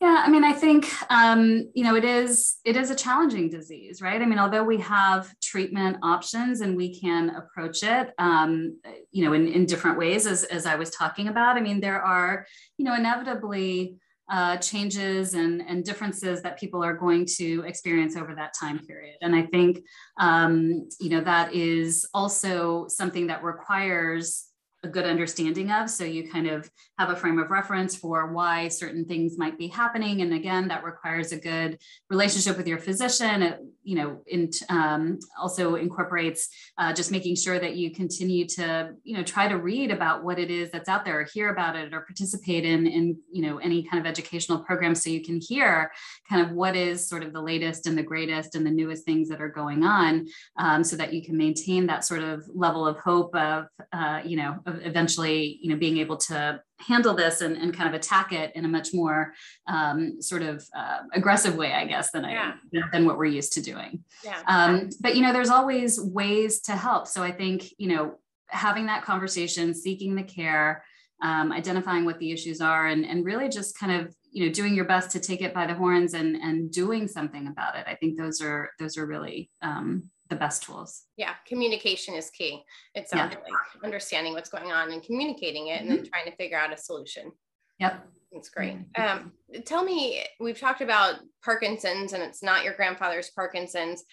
Yeah, 0.00 0.22
I 0.26 0.28
mean, 0.28 0.44
I 0.44 0.52
think 0.52 0.86
um, 1.08 1.70
you 1.74 1.84
know 1.84 1.94
it 1.94 2.04
is 2.04 2.56
it 2.64 2.76
is 2.76 2.90
a 2.90 2.94
challenging 2.94 3.48
disease, 3.48 4.02
right? 4.02 4.20
I 4.20 4.26
mean, 4.26 4.38
although 4.38 4.64
we 4.64 4.78
have 4.78 5.32
treatment 5.40 5.98
options 6.02 6.60
and 6.60 6.76
we 6.76 6.98
can 6.98 7.30
approach 7.30 7.82
it, 7.82 8.12
um, 8.18 8.78
you 9.12 9.24
know, 9.24 9.32
in, 9.32 9.46
in 9.48 9.66
different 9.66 9.96
ways, 9.96 10.26
as 10.26 10.44
as 10.44 10.66
I 10.66 10.74
was 10.74 10.90
talking 10.90 11.28
about. 11.28 11.56
I 11.56 11.60
mean, 11.60 11.80
there 11.80 12.02
are 12.02 12.44
you 12.76 12.84
know 12.84 12.94
inevitably 12.94 13.96
uh, 14.30 14.56
changes 14.56 15.34
and, 15.34 15.60
and 15.62 15.84
differences 15.84 16.42
that 16.42 16.58
people 16.58 16.82
are 16.82 16.94
going 16.94 17.26
to 17.26 17.62
experience 17.66 18.16
over 18.16 18.34
that 18.34 18.54
time 18.58 18.78
period. 18.78 19.16
And 19.20 19.36
I 19.36 19.42
think, 19.42 19.80
um, 20.18 20.88
you 20.98 21.10
know, 21.10 21.20
that 21.20 21.52
is 21.54 22.08
also 22.14 22.86
something 22.88 23.26
that 23.26 23.42
requires 23.44 24.46
a 24.84 24.88
good 24.88 25.06
understanding 25.06 25.70
of. 25.70 25.90
So 25.90 26.04
you 26.04 26.30
kind 26.30 26.46
of 26.46 26.70
have 26.98 27.10
a 27.10 27.16
frame 27.16 27.38
of 27.38 27.50
reference 27.50 27.96
for 27.96 28.32
why 28.32 28.68
certain 28.68 29.04
things 29.04 29.38
might 29.38 29.58
be 29.58 29.68
happening. 29.68 30.20
And 30.22 30.34
again, 30.34 30.68
that 30.68 30.84
requires 30.84 31.32
a 31.32 31.38
good 31.38 31.78
relationship 32.10 32.56
with 32.56 32.68
your 32.68 32.78
physician. 32.78 33.42
It, 33.42 33.60
you 33.82 33.96
know, 33.96 34.22
in, 34.26 34.50
um, 34.68 35.18
also 35.40 35.74
incorporates 35.74 36.48
uh, 36.78 36.92
just 36.92 37.10
making 37.10 37.36
sure 37.36 37.58
that 37.58 37.76
you 37.76 37.90
continue 37.90 38.46
to, 38.48 38.92
you 39.02 39.16
know, 39.16 39.22
try 39.22 39.48
to 39.48 39.58
read 39.58 39.90
about 39.90 40.24
what 40.24 40.38
it 40.38 40.50
is 40.50 40.70
that's 40.70 40.88
out 40.88 41.04
there, 41.04 41.20
or 41.20 41.26
hear 41.34 41.50
about 41.50 41.76
it, 41.76 41.92
or 41.92 42.00
participate 42.00 42.64
in, 42.64 42.86
in, 42.86 43.16
you 43.30 43.42
know, 43.42 43.58
any 43.58 43.82
kind 43.82 44.00
of 44.00 44.06
educational 44.06 44.58
program, 44.58 44.94
so 44.94 45.10
you 45.10 45.22
can 45.22 45.40
hear 45.40 45.90
kind 46.28 46.44
of 46.44 46.52
what 46.52 46.76
is 46.76 47.08
sort 47.08 47.22
of 47.22 47.32
the 47.32 47.40
latest 47.40 47.86
and 47.86 47.96
the 47.96 48.02
greatest 48.02 48.54
and 48.54 48.66
the 48.66 48.70
newest 48.70 49.04
things 49.04 49.28
that 49.28 49.40
are 49.40 49.48
going 49.48 49.84
on, 49.84 50.26
um, 50.58 50.82
so 50.82 50.96
that 50.96 51.12
you 51.12 51.22
can 51.22 51.36
maintain 51.36 51.86
that 51.86 52.04
sort 52.04 52.22
of 52.22 52.42
level 52.54 52.86
of 52.86 52.96
hope 52.98 53.34
of, 53.34 53.66
uh, 53.92 54.20
you 54.24 54.36
know, 54.36 54.56
of 54.66 54.73
eventually, 54.82 55.58
you 55.62 55.70
know, 55.70 55.76
being 55.76 55.98
able 55.98 56.16
to 56.16 56.60
handle 56.78 57.14
this 57.14 57.40
and, 57.40 57.56
and 57.56 57.74
kind 57.74 57.88
of 57.88 57.94
attack 57.94 58.32
it 58.32 58.52
in 58.54 58.64
a 58.64 58.68
much 58.68 58.92
more 58.92 59.32
um, 59.66 60.20
sort 60.20 60.42
of 60.42 60.64
uh, 60.76 60.98
aggressive 61.12 61.56
way, 61.56 61.72
I 61.72 61.86
guess, 61.86 62.10
than 62.10 62.24
I 62.24 62.54
than 62.92 63.06
what 63.06 63.18
we're 63.18 63.26
used 63.26 63.52
to 63.54 63.62
doing. 63.62 64.04
Yeah. 64.24 64.40
Um, 64.46 64.90
but 65.00 65.16
you 65.16 65.22
know, 65.22 65.32
there's 65.32 65.50
always 65.50 66.00
ways 66.00 66.60
to 66.62 66.72
help. 66.72 67.06
So 67.08 67.22
I 67.22 67.32
think 67.32 67.64
you 67.78 67.88
know 67.88 68.18
having 68.48 68.86
that 68.86 69.04
conversation, 69.04 69.74
seeking 69.74 70.14
the 70.14 70.22
care, 70.22 70.84
um, 71.22 71.52
identifying 71.52 72.04
what 72.04 72.18
the 72.18 72.32
issues 72.32 72.60
are, 72.60 72.86
and, 72.86 73.04
and 73.04 73.24
really 73.24 73.48
just 73.48 73.78
kind 73.78 73.92
of 73.92 74.14
you 74.30 74.46
know 74.46 74.52
doing 74.52 74.74
your 74.74 74.84
best 74.84 75.10
to 75.12 75.20
take 75.20 75.42
it 75.42 75.54
by 75.54 75.66
the 75.66 75.74
horns 75.74 76.14
and 76.14 76.36
and 76.36 76.70
doing 76.70 77.08
something 77.08 77.46
about 77.46 77.76
it. 77.76 77.84
I 77.86 77.94
think 77.94 78.18
those 78.18 78.40
are 78.40 78.70
those 78.78 78.98
are 78.98 79.06
really 79.06 79.50
um, 79.62 80.10
the 80.30 80.36
best 80.36 80.62
tools. 80.62 81.02
Yeah, 81.16 81.34
communication 81.46 82.14
is 82.14 82.30
key. 82.30 82.62
It 82.94 83.08
sounds 83.08 83.34
yeah. 83.34 83.40
like 83.44 83.84
understanding 83.84 84.32
what's 84.32 84.48
going 84.48 84.72
on 84.72 84.92
and 84.92 85.02
communicating 85.02 85.68
it, 85.68 85.80
and 85.80 85.90
then 85.90 85.98
mm-hmm. 85.98 86.06
trying 86.06 86.26
to 86.26 86.36
figure 86.36 86.58
out 86.58 86.72
a 86.72 86.76
solution. 86.76 87.32
Yep. 87.78 88.06
That's 88.32 88.48
great. 88.48 88.78
Um, 88.96 89.32
tell 89.64 89.84
me, 89.84 90.24
we've 90.40 90.58
talked 90.58 90.80
about 90.80 91.20
Parkinson's, 91.44 92.14
and 92.14 92.22
it's 92.22 92.42
not 92.42 92.64
your 92.64 92.74
grandfather's 92.74 93.30
Parkinson's 93.30 94.04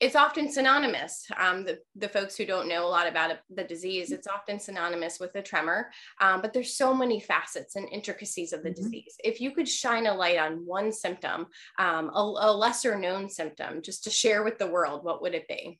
it's 0.00 0.16
often 0.16 0.50
synonymous. 0.50 1.26
Um, 1.36 1.64
the, 1.64 1.78
the 1.94 2.08
folks 2.08 2.34
who 2.36 2.46
don't 2.46 2.68
know 2.68 2.86
a 2.86 2.88
lot 2.88 3.06
about 3.06 3.36
the 3.50 3.64
disease, 3.64 4.12
it's 4.12 4.26
often 4.26 4.58
synonymous 4.58 5.20
with 5.20 5.34
a 5.34 5.42
tremor, 5.42 5.90
um, 6.20 6.40
but 6.40 6.54
there's 6.54 6.74
so 6.74 6.94
many 6.94 7.20
facets 7.20 7.76
and 7.76 7.86
intricacies 7.92 8.54
of 8.54 8.62
the 8.62 8.70
mm-hmm. 8.70 8.82
disease. 8.82 9.14
If 9.22 9.40
you 9.40 9.50
could 9.50 9.68
shine 9.68 10.06
a 10.06 10.14
light 10.14 10.38
on 10.38 10.64
one 10.66 10.90
symptom, 10.90 11.46
um, 11.78 12.10
a, 12.14 12.20
a, 12.20 12.50
lesser 12.50 12.98
known 12.98 13.28
symptom, 13.28 13.82
just 13.82 14.02
to 14.04 14.10
share 14.10 14.42
with 14.42 14.58
the 14.58 14.66
world, 14.66 15.04
what 15.04 15.20
would 15.22 15.34
it 15.34 15.46
be? 15.48 15.78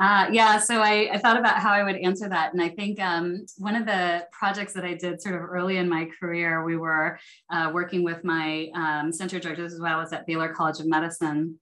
Uh, 0.00 0.28
yeah, 0.30 0.58
so 0.58 0.80
I, 0.80 1.10
I, 1.12 1.18
thought 1.18 1.36
about 1.36 1.56
how 1.56 1.72
I 1.72 1.82
would 1.82 1.96
answer 1.96 2.28
that. 2.28 2.52
And 2.52 2.62
I 2.62 2.68
think 2.68 3.00
um, 3.00 3.44
one 3.56 3.74
of 3.74 3.84
the 3.84 4.26
projects 4.30 4.72
that 4.74 4.84
I 4.84 4.94
did 4.94 5.20
sort 5.20 5.34
of 5.34 5.40
early 5.40 5.78
in 5.78 5.88
my 5.88 6.08
career, 6.20 6.64
we 6.64 6.76
were 6.76 7.18
uh, 7.50 7.72
working 7.74 8.04
with 8.04 8.22
my 8.22 8.68
um, 8.74 9.12
center 9.12 9.40
directors 9.40 9.74
as 9.74 9.80
well 9.80 10.00
as 10.00 10.12
at 10.12 10.24
Baylor 10.26 10.54
College 10.54 10.78
of 10.78 10.86
Medicine 10.86 11.58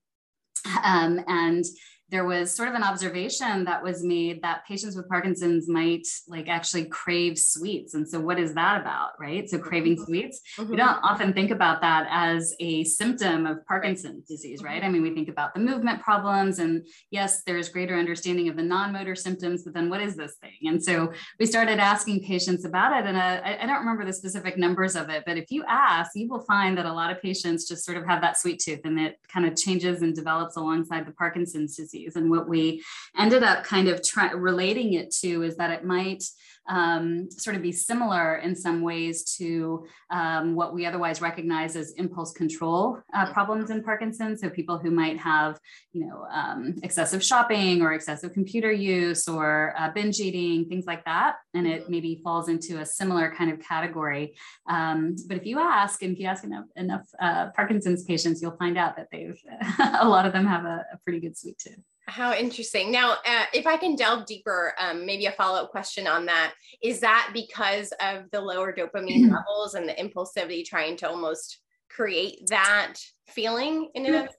um, 0.83 1.21
and 1.27 1.65
there 2.09 2.25
was 2.25 2.53
sort 2.53 2.69
of 2.69 2.75
an 2.75 2.85
observation 2.85 3.65
that 3.65 3.83
was 3.83 4.05
made 4.05 4.41
that 4.43 4.65
patients 4.67 4.97
with 4.97 5.09
Parkinson's 5.09 5.69
might 5.69 6.07
like 6.29 6.49
actually 6.49 6.85
crave 6.85 7.37
sweets. 7.37 7.95
And 7.95 8.09
so, 8.09 8.21
what 8.21 8.39
is 8.39 8.55
that 8.55 8.81
about, 8.81 9.19
right? 9.19 9.49
So, 9.51 9.59
craving 9.59 9.97
mm-hmm. 9.97 10.05
sweets, 10.05 10.41
mm-hmm. 10.57 10.71
we 10.71 10.77
don't 10.77 10.99
often 11.03 11.33
think 11.33 11.51
about 11.51 11.81
that 11.81 12.07
as 12.09 12.55
a 12.61 12.85
symptom 12.85 13.45
of 13.47 13.67
Parkinson's 13.67 14.27
disease, 14.29 14.63
right? 14.63 14.85
I 14.85 14.89
mean, 14.89 15.03
we 15.03 15.15
think 15.15 15.29
about 15.29 15.53
the 15.53 15.61
movement 15.61 16.01
problems, 16.01 16.61
and 16.61 16.87
yes, 17.11 17.43
there's 17.43 17.69
greater 17.69 17.97
understanding 17.97 18.49
of 18.49 18.57
the 18.57 18.63
non 18.63 18.93
motor 18.93 19.17
symptoms, 19.17 19.65
but 19.65 19.75
then 19.75 19.91
what 19.91 20.01
is 20.01 20.17
this 20.17 20.37
thing? 20.37 20.69
And 20.69 20.83
so, 20.83 21.13
we 21.41 21.47
started 21.47 21.81
asking 21.81 22.25
patients 22.25 22.65
about 22.65 22.97
it. 22.97 23.09
And 23.09 23.17
uh, 23.17 23.41
I, 23.45 23.59
I 23.63 23.67
don't 23.67 23.81
remember 23.81 24.05
the 24.05 24.13
specific 24.13 24.57
numbers 24.57 24.95
of 24.95 25.09
it, 25.09 25.25
but 25.27 25.39
if 25.39 25.51
you 25.51 25.65
ask, 25.67 26.13
you 26.15 26.29
will 26.29 26.45
find 26.45 26.79
that 26.79 26.87
a 26.87 26.93
lot 26.93 27.11
of 27.11 27.21
patients 27.21 27.69
just 27.69 27.85
sort 27.85 27.99
of 27.99 28.07
have 28.07 28.21
that 28.21 28.39
sweet 28.39 28.61
tooth 28.61 28.81
and 28.85 29.01
it 29.01 29.19
kind 29.27 29.45
of 29.45 29.57
changes 29.57 30.03
and 30.03 30.15
develops 30.15 30.57
alongside 30.57 31.05
the 31.05 31.13
Parkinson's 31.13 31.77
disease 31.77 31.96
And 32.17 32.31
what 32.31 32.49
we 32.49 32.83
ended 33.17 33.43
up 33.43 33.65
kind 33.65 33.89
of 33.89 34.01
relating 34.35 34.95
it 34.95 35.11
to 35.23 35.43
is 35.43 35.57
that 35.57 35.71
it 35.71 35.85
might 35.85 36.25
um, 36.69 37.31
sort 37.31 37.57
of 37.57 37.63
be 37.63 37.73
similar 37.73 38.37
in 38.37 38.55
some 38.55 38.83
ways 38.83 39.37
to 39.37 39.87
um, 40.11 40.55
what 40.55 40.75
we 40.75 40.87
otherwise 40.87 41.21
recognize 41.21 41.77
as 41.77 41.93
impulse 41.93 42.33
control 42.33 42.99
uh, 43.15 43.33
problems 43.33 43.71
in 43.71 43.83
Parkinson's. 43.83 44.41
So 44.41 44.51
people 44.51 44.79
who 44.79 44.91
might 44.91 45.19
have, 45.19 45.59
you 45.93 46.07
know, 46.07 46.27
um, 46.33 46.75
excessive 46.83 47.23
shopping 47.23 47.83
or 47.83 47.93
excessive 47.93 48.33
computer 48.33 48.73
use 48.73 49.29
or 49.29 49.75
uh, 49.79 49.91
binge 49.91 50.21
eating, 50.21 50.69
things 50.69 50.87
like 50.87 51.05
that. 51.05 51.37
And 51.55 51.67
it 51.67 51.89
maybe 51.89 52.21
falls 52.23 52.49
into 52.49 52.81
a 52.81 52.87
similar 52.87 53.33
kind 53.37 53.51
of 53.51 53.61
category. 53.61 54.37
Um, 54.69 55.17
but 55.29 55.37
if 55.37 55.47
you 55.47 55.59
ask, 55.59 56.03
and 56.03 56.13
if 56.13 56.19
you 56.19 56.27
ask 56.27 56.45
enough, 56.45 56.67
enough 56.77 57.07
uh, 57.21 57.51
Parkinson's 57.55 58.05
patients, 58.05 58.43
you'll 58.43 58.57
find 58.57 58.77
out 58.77 58.97
that 58.97 59.09
they've, 59.13 59.39
a 60.01 60.09
lot 60.09 60.27
of 60.27 60.33
them 60.33 60.47
have 60.47 60.65
a, 60.65 60.85
a 60.93 60.99
pretty 61.05 61.21
good 61.21 61.37
sweet 61.37 61.59
tooth. 61.59 61.83
How 62.09 62.33
interesting. 62.35 62.93
Now, 62.93 63.15
uh, 63.27 63.47
if 63.53 63.67
I 63.67 63.77
can 63.77 63.97
delve 63.97 64.27
deeper, 64.27 64.75
um, 64.79 65.05
maybe 65.05 65.27
a 65.27 65.33
follow 65.33 65.63
up 65.63 65.71
question 65.71 66.07
on 66.07 66.27
that 66.27 66.55
is 66.81 67.01
that 67.01 67.31
because 67.35 67.93
of 68.01 68.31
the 68.31 68.41
lower 68.41 68.73
dopamine 68.73 69.33
levels 69.33 69.75
and 69.75 69.89
the 69.89 69.95
impulsivity 69.95 70.65
trying 70.65 70.97
to 70.99 71.09
almost 71.09 71.59
create 71.91 72.47
that 72.49 72.95
feeling 73.27 73.91
in 73.95 74.07
it? 74.07 74.31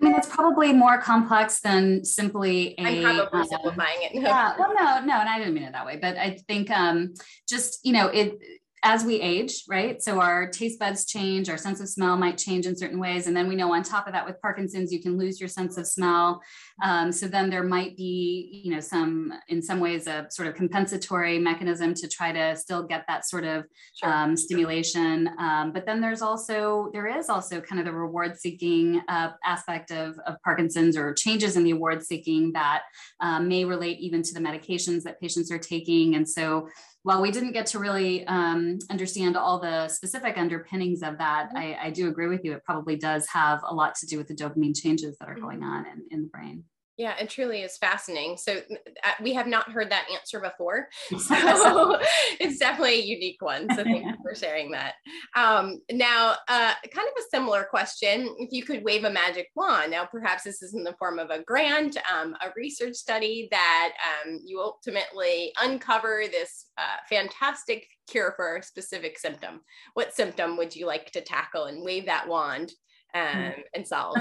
I 0.00 0.04
mean, 0.04 0.14
it's 0.16 0.28
probably 0.28 0.72
more 0.72 0.98
complex 0.98 1.60
than 1.60 2.04
simply 2.04 2.74
a. 2.78 2.82
I'm 2.82 3.02
probably 3.02 3.40
uh, 3.40 3.44
simplifying 3.44 4.02
it. 4.02 4.14
yeah. 4.14 4.54
Well, 4.58 4.74
no, 4.74 5.04
no, 5.04 5.20
and 5.20 5.28
I 5.28 5.38
didn't 5.38 5.54
mean 5.54 5.62
it 5.62 5.72
that 5.72 5.86
way, 5.86 5.98
but 6.00 6.16
I 6.16 6.38
think 6.48 6.70
um, 6.70 7.14
just 7.48 7.80
you 7.84 7.92
know 7.92 8.08
it 8.08 8.38
as 8.84 9.04
we 9.04 9.20
age, 9.20 9.62
right? 9.68 10.02
So 10.02 10.20
our 10.20 10.48
taste 10.48 10.80
buds 10.80 11.06
change, 11.06 11.48
our 11.48 11.56
sense 11.56 11.80
of 11.80 11.88
smell 11.88 12.16
might 12.16 12.36
change 12.36 12.66
in 12.66 12.76
certain 12.76 12.98
ways. 12.98 13.28
And 13.28 13.36
then 13.36 13.48
we 13.48 13.54
know 13.54 13.72
on 13.72 13.84
top 13.84 14.08
of 14.08 14.12
that 14.12 14.26
with 14.26 14.40
Parkinson's, 14.42 14.92
you 14.92 15.00
can 15.00 15.16
lose 15.16 15.38
your 15.38 15.48
sense 15.48 15.78
of 15.78 15.86
smell. 15.86 16.42
Um, 16.82 17.12
so 17.12 17.28
then 17.28 17.48
there 17.48 17.62
might 17.62 17.96
be, 17.96 18.62
you 18.64 18.74
know, 18.74 18.80
some, 18.80 19.32
in 19.48 19.62
some 19.62 19.78
ways, 19.78 20.08
a 20.08 20.26
sort 20.30 20.48
of 20.48 20.56
compensatory 20.56 21.38
mechanism 21.38 21.94
to 21.94 22.08
try 22.08 22.32
to 22.32 22.56
still 22.56 22.82
get 22.82 23.04
that 23.06 23.24
sort 23.24 23.44
of 23.44 23.64
sure. 23.94 24.12
um, 24.12 24.36
stimulation. 24.36 25.30
Um, 25.38 25.72
but 25.72 25.86
then 25.86 26.00
there's 26.00 26.22
also, 26.22 26.90
there 26.92 27.06
is 27.06 27.28
also 27.28 27.60
kind 27.60 27.78
of 27.78 27.86
the 27.86 27.92
reward 27.92 28.36
seeking 28.36 29.00
uh, 29.08 29.30
aspect 29.44 29.92
of, 29.92 30.18
of 30.26 30.36
Parkinson's 30.44 30.96
or 30.96 31.14
changes 31.14 31.56
in 31.56 31.62
the 31.62 31.72
reward 31.72 32.02
seeking 32.04 32.52
that 32.54 32.82
um, 33.20 33.46
may 33.46 33.64
relate 33.64 34.00
even 34.00 34.22
to 34.24 34.34
the 34.34 34.40
medications 34.40 35.04
that 35.04 35.20
patients 35.20 35.52
are 35.52 35.58
taking. 35.58 36.16
And 36.16 36.28
so 36.28 36.68
while 37.04 37.20
we 37.20 37.30
didn't 37.30 37.52
get 37.52 37.66
to 37.66 37.78
really 37.78 38.24
um, 38.26 38.78
understand 38.90 39.36
all 39.36 39.58
the 39.58 39.88
specific 39.88 40.38
underpinnings 40.38 41.02
of 41.02 41.18
that, 41.18 41.48
mm-hmm. 41.48 41.56
I, 41.56 41.86
I, 41.86 41.90
do 41.90 42.08
agree 42.08 42.28
with 42.28 42.44
you. 42.44 42.52
It 42.52 42.64
probably 42.64 42.96
does 42.96 43.26
have 43.28 43.60
a 43.66 43.74
lot 43.74 43.96
to 43.96 44.06
do 44.06 44.18
with 44.18 44.28
the 44.28 44.34
dopamine 44.34 44.76
changes 44.80 45.16
that 45.18 45.28
are 45.28 45.34
going 45.34 45.60
mm-hmm. 45.60 45.68
on 45.68 45.86
in, 45.86 46.02
in 46.10 46.22
the 46.22 46.28
brain. 46.28 46.64
Yeah, 46.98 47.16
it 47.18 47.30
truly 47.30 47.62
is 47.62 47.78
fascinating. 47.78 48.36
So 48.36 48.58
uh, 48.58 49.12
we 49.22 49.32
have 49.32 49.46
not 49.46 49.70
heard 49.72 49.90
that 49.90 50.08
answer 50.12 50.40
before. 50.40 50.88
So 51.18 51.98
it's 52.40 52.58
definitely 52.58 53.00
a 53.00 53.04
unique 53.04 53.40
one. 53.40 53.68
So 53.74 53.82
thank 53.82 54.04
you 54.04 54.14
for 54.22 54.34
sharing 54.34 54.70
that. 54.72 54.94
Um, 55.36 55.80
now, 55.90 56.34
uh, 56.48 56.74
kind 56.94 57.08
of 57.08 57.14
a 57.18 57.28
similar 57.30 57.64
question. 57.64 58.34
If 58.38 58.52
you 58.52 58.64
could 58.64 58.84
wave 58.84 59.04
a 59.04 59.10
magic 59.10 59.48
wand, 59.56 59.92
now 59.92 60.04
perhaps 60.04 60.42
this 60.42 60.62
is 60.62 60.74
in 60.74 60.84
the 60.84 60.94
form 60.98 61.18
of 61.18 61.30
a 61.30 61.42
grant, 61.42 61.96
um, 62.12 62.34
a 62.42 62.48
research 62.56 62.94
study 62.94 63.48
that 63.50 63.92
um, 64.24 64.40
you 64.44 64.60
ultimately 64.60 65.52
uncover 65.60 66.24
this 66.30 66.66
uh, 66.76 66.96
fantastic 67.08 67.86
cure 68.08 68.34
for 68.36 68.56
a 68.56 68.62
specific 68.62 69.18
symptom. 69.18 69.60
What 69.94 70.14
symptom 70.14 70.56
would 70.56 70.74
you 70.74 70.86
like 70.86 71.10
to 71.12 71.22
tackle 71.22 71.64
and 71.64 71.84
wave 71.84 72.06
that 72.06 72.28
wand 72.28 72.72
um, 73.14 73.52
and 73.74 73.86
solve? 73.86 74.16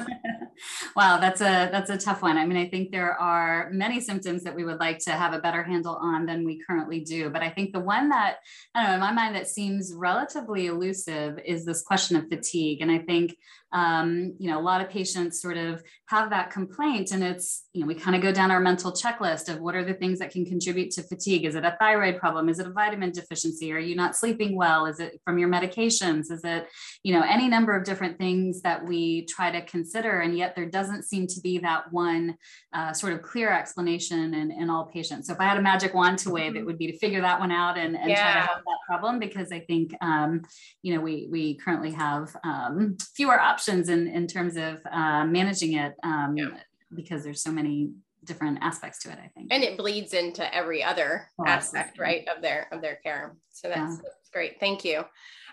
wow, 0.96 1.18
that's 1.20 1.42
a 1.42 1.70
that's 1.72 1.90
a 1.90 1.98
tough 1.98 2.22
one. 2.22 2.38
I 2.38 2.46
mean, 2.46 2.58
I 2.58 2.68
think 2.68 2.92
there 2.92 3.14
are 3.14 3.70
many 3.72 4.00
symptoms 4.00 4.44
that 4.44 4.56
we 4.56 4.64
would 4.64 4.80
like 4.80 5.00
to 5.00 5.12
have 5.12 5.34
a 5.34 5.40
better 5.40 5.64
handle 5.64 5.96
on 5.96 6.26
than 6.26 6.46
we 6.46 6.62
currently 6.66 7.00
do. 7.00 7.30
But 7.30 7.44
I 7.44 7.50
think 7.50 7.74
the 7.74 7.80
one 7.80 8.10
that 8.10 8.38
I 8.76 8.82
don't 8.82 8.90
know 8.90 8.96
in 8.96 9.00
my 9.00 9.12
mind 9.12 9.36
that 9.36 9.48
seems 9.48 9.94
relatively 9.96 10.68
elusive 10.68 11.40
is 11.46 11.66
this 11.66 11.82
question 11.82 12.18
of 12.18 12.28
fatigue. 12.28 12.82
And 12.82 12.92
I 12.92 13.00
think 13.00 13.38
um, 13.74 14.36
you 14.38 14.50
know, 14.50 14.60
a 14.60 14.62
lot 14.62 14.82
of 14.82 14.90
patients 14.90 15.42
sort 15.42 15.58
of 15.58 15.82
have 16.08 16.30
that 16.32 16.52
complaint, 16.52 17.12
and 17.12 17.24
it's, 17.24 17.68
you 17.74 17.82
know, 17.82 17.88
we 17.88 17.96
kind 17.96 18.16
of 18.16 18.22
go 18.22 18.34
down 18.34 18.52
our 18.52 18.60
mental 18.60 18.92
checklist 18.92 19.48
of 19.48 19.62
what 19.62 19.76
are 19.76 19.86
the 19.86 19.94
things 19.94 20.20
that 20.20 20.32
can 20.32 20.46
contribute 20.46 20.92
to 20.92 21.04
fatigue. 21.04 21.46
Is 21.46 21.56
it 21.56 21.64
a 21.64 21.78
thyroid 21.80 22.18
problem? 22.20 22.50
Is 22.50 22.60
it 22.60 22.68
a 22.68 22.72
vitamin 22.72 23.12
deficiency? 23.12 23.72
Are 23.72 23.80
you 23.80 23.96
not 23.96 24.16
sleeping 24.16 24.56
well? 24.58 24.86
Is 24.88 25.00
it 25.00 25.22
from 25.24 25.38
your 25.38 25.48
medications? 25.48 26.32
Is 26.32 26.44
it, 26.44 26.68
you 27.04 27.14
know, 27.14 27.24
any 27.24 27.48
number 27.48 27.74
of 27.74 27.86
different 27.86 28.18
things 28.18 28.62
that 28.64 28.86
we 28.86 29.26
try 29.26 29.52
to 29.52 29.62
consider, 29.62 30.20
and 30.20 30.38
yet 30.38 30.54
there 30.56 30.70
doesn't 30.70 31.04
seem 31.04 31.28
to 31.28 31.40
be 31.40 31.60
that 31.60 31.92
one 31.94 32.36
uh, 32.74 32.92
sort 32.92 33.14
of 33.14 33.22
clear 33.22 33.52
explanation 33.52 34.34
in, 34.34 34.52
in 34.52 34.70
all 34.70 34.86
patients. 34.86 35.28
So 35.28 35.34
if 35.34 35.40
I 35.40 35.46
had 35.46 35.58
a 35.58 35.62
magic 35.62 35.94
wand 35.94 36.20
to 36.20 36.30
wave, 36.30 36.56
it 36.56 36.60
mm-hmm. 36.60 36.66
would 36.66 36.78
be 36.78 36.92
to 36.92 36.98
figure 36.98 37.22
that 37.22 37.40
one 37.40 37.52
out 37.52 37.78
and, 37.78 37.96
and 37.96 38.10
yeah. 38.10 38.34
try 38.34 38.42
to 38.42 38.48
help 38.48 38.64
that 38.66 38.80
problem 38.86 39.20
because 39.20 39.50
I 39.54 39.62
think, 39.62 39.94
um, 40.02 40.42
you 40.82 40.94
know, 40.94 41.00
we 41.00 41.30
we 41.32 41.56
currently 41.56 41.92
have 41.92 42.36
um, 42.44 42.98
fewer 43.16 43.40
options 43.40 43.61
options 43.62 43.90
in, 43.90 44.08
in 44.08 44.26
terms 44.26 44.58
of 44.58 44.80
uh, 44.92 45.24
managing 45.24 45.74
it 45.74 45.94
um, 46.04 46.36
yeah. 46.36 46.48
because 46.96 47.24
there's 47.24 47.44
so 47.44 47.52
many 47.52 47.92
different 48.24 48.58
aspects 48.62 49.00
to 49.00 49.10
it 49.10 49.18
i 49.24 49.28
think. 49.36 49.48
And 49.52 49.64
it 49.64 49.78
bleeds 49.78 50.14
into 50.14 50.44
every 50.54 50.84
other 50.84 51.30
oh, 51.40 51.46
aspect 51.46 52.00
right 52.00 52.28
of 52.36 52.42
their 52.42 52.68
of 52.72 52.82
their 52.82 52.96
care. 53.04 53.36
So 53.52 53.68
that's, 53.68 53.80
yeah. 53.80 53.98
that's 54.04 54.30
great. 54.34 54.60
Thank 54.60 54.84
you. 54.84 55.04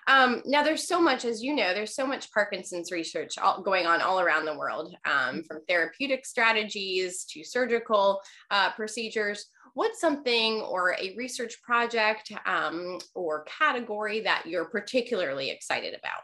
Um, 0.06 0.42
now 0.46 0.62
there's 0.62 0.88
so 0.88 1.00
much 1.00 1.26
as 1.26 1.42
you 1.42 1.54
know 1.54 1.74
there's 1.74 1.94
so 1.94 2.06
much 2.06 2.32
parkinson's 2.32 2.90
research 2.90 3.36
all, 3.36 3.60
going 3.62 3.86
on 3.86 4.00
all 4.00 4.20
around 4.20 4.46
the 4.46 4.56
world 4.56 4.94
um, 5.04 5.12
mm-hmm. 5.12 5.40
from 5.46 5.58
therapeutic 5.68 6.24
strategies 6.24 7.24
to 7.24 7.44
surgical 7.44 8.20
uh, 8.50 8.72
procedures. 8.72 9.46
What's 9.74 10.00
something 10.00 10.62
or 10.62 10.94
a 10.98 11.14
research 11.16 11.60
project 11.62 12.32
um, 12.46 12.98
or 13.14 13.44
category 13.44 14.20
that 14.20 14.44
you're 14.46 14.64
particularly 14.64 15.50
excited 15.50 15.94
about 15.94 16.22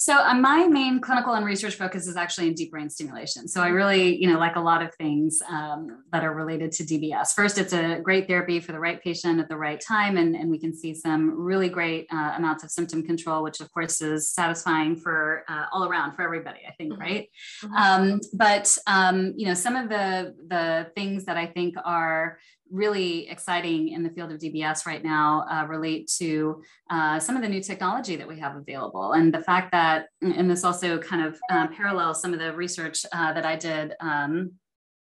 So 0.00 0.16
uh, 0.16 0.32
my 0.32 0.66
main 0.66 0.98
clinical 0.98 1.34
and 1.34 1.44
research 1.44 1.74
focus 1.74 2.06
is 2.06 2.16
actually 2.16 2.48
in 2.48 2.54
deep 2.54 2.70
brain 2.70 2.88
stimulation. 2.88 3.46
So 3.46 3.60
I 3.60 3.68
really, 3.68 4.16
you 4.16 4.32
know, 4.32 4.38
like 4.38 4.56
a 4.56 4.60
lot 4.60 4.80
of 4.80 4.94
things 4.94 5.42
um, 5.46 6.04
that 6.10 6.24
are 6.24 6.32
related 6.32 6.72
to 6.72 6.84
DBS. 6.84 7.34
First, 7.34 7.58
it's 7.58 7.74
a 7.74 8.00
great 8.02 8.26
therapy 8.26 8.60
for 8.60 8.72
the 8.72 8.80
right 8.80 8.98
patient 9.04 9.40
at 9.40 9.50
the 9.50 9.58
right 9.58 9.78
time, 9.78 10.16
and, 10.16 10.34
and 10.34 10.50
we 10.50 10.58
can 10.58 10.74
see 10.74 10.94
some 10.94 11.38
really 11.38 11.68
great 11.68 12.06
uh, 12.10 12.32
amounts 12.34 12.64
of 12.64 12.70
symptom 12.70 13.02
control, 13.02 13.42
which 13.42 13.60
of 13.60 13.70
course 13.74 14.00
is 14.00 14.30
satisfying 14.30 14.96
for 14.96 15.44
uh, 15.50 15.66
all 15.70 15.86
around 15.86 16.14
for 16.14 16.22
everybody. 16.22 16.60
I 16.66 16.72
think, 16.72 16.94
mm-hmm. 16.94 17.02
right? 17.02 17.28
Mm-hmm. 17.62 17.74
Um, 17.74 18.20
but 18.32 18.74
um, 18.86 19.34
you 19.36 19.44
know, 19.44 19.54
some 19.54 19.76
of 19.76 19.90
the 19.90 20.34
the 20.48 20.90
things 20.94 21.26
that 21.26 21.36
I 21.36 21.44
think 21.44 21.74
are 21.84 22.38
really 22.70 23.28
exciting 23.28 23.88
in 23.88 24.02
the 24.02 24.10
field 24.10 24.30
of 24.32 24.38
DBS 24.38 24.86
right 24.86 25.02
now 25.02 25.44
uh, 25.50 25.66
relate 25.66 26.10
to 26.18 26.62
uh, 26.88 27.18
some 27.18 27.36
of 27.36 27.42
the 27.42 27.48
new 27.48 27.62
technology 27.62 28.16
that 28.16 28.26
we 28.26 28.38
have 28.38 28.56
available. 28.56 29.12
And 29.12 29.34
the 29.34 29.42
fact 29.42 29.72
that, 29.72 30.06
and 30.22 30.50
this 30.50 30.64
also 30.64 30.98
kind 30.98 31.26
of 31.26 31.38
uh, 31.50 31.66
parallels 31.68 32.20
some 32.22 32.32
of 32.32 32.38
the 32.38 32.52
research 32.54 33.04
uh, 33.12 33.32
that 33.32 33.44
I 33.44 33.56
did 33.56 33.94
um, 34.00 34.52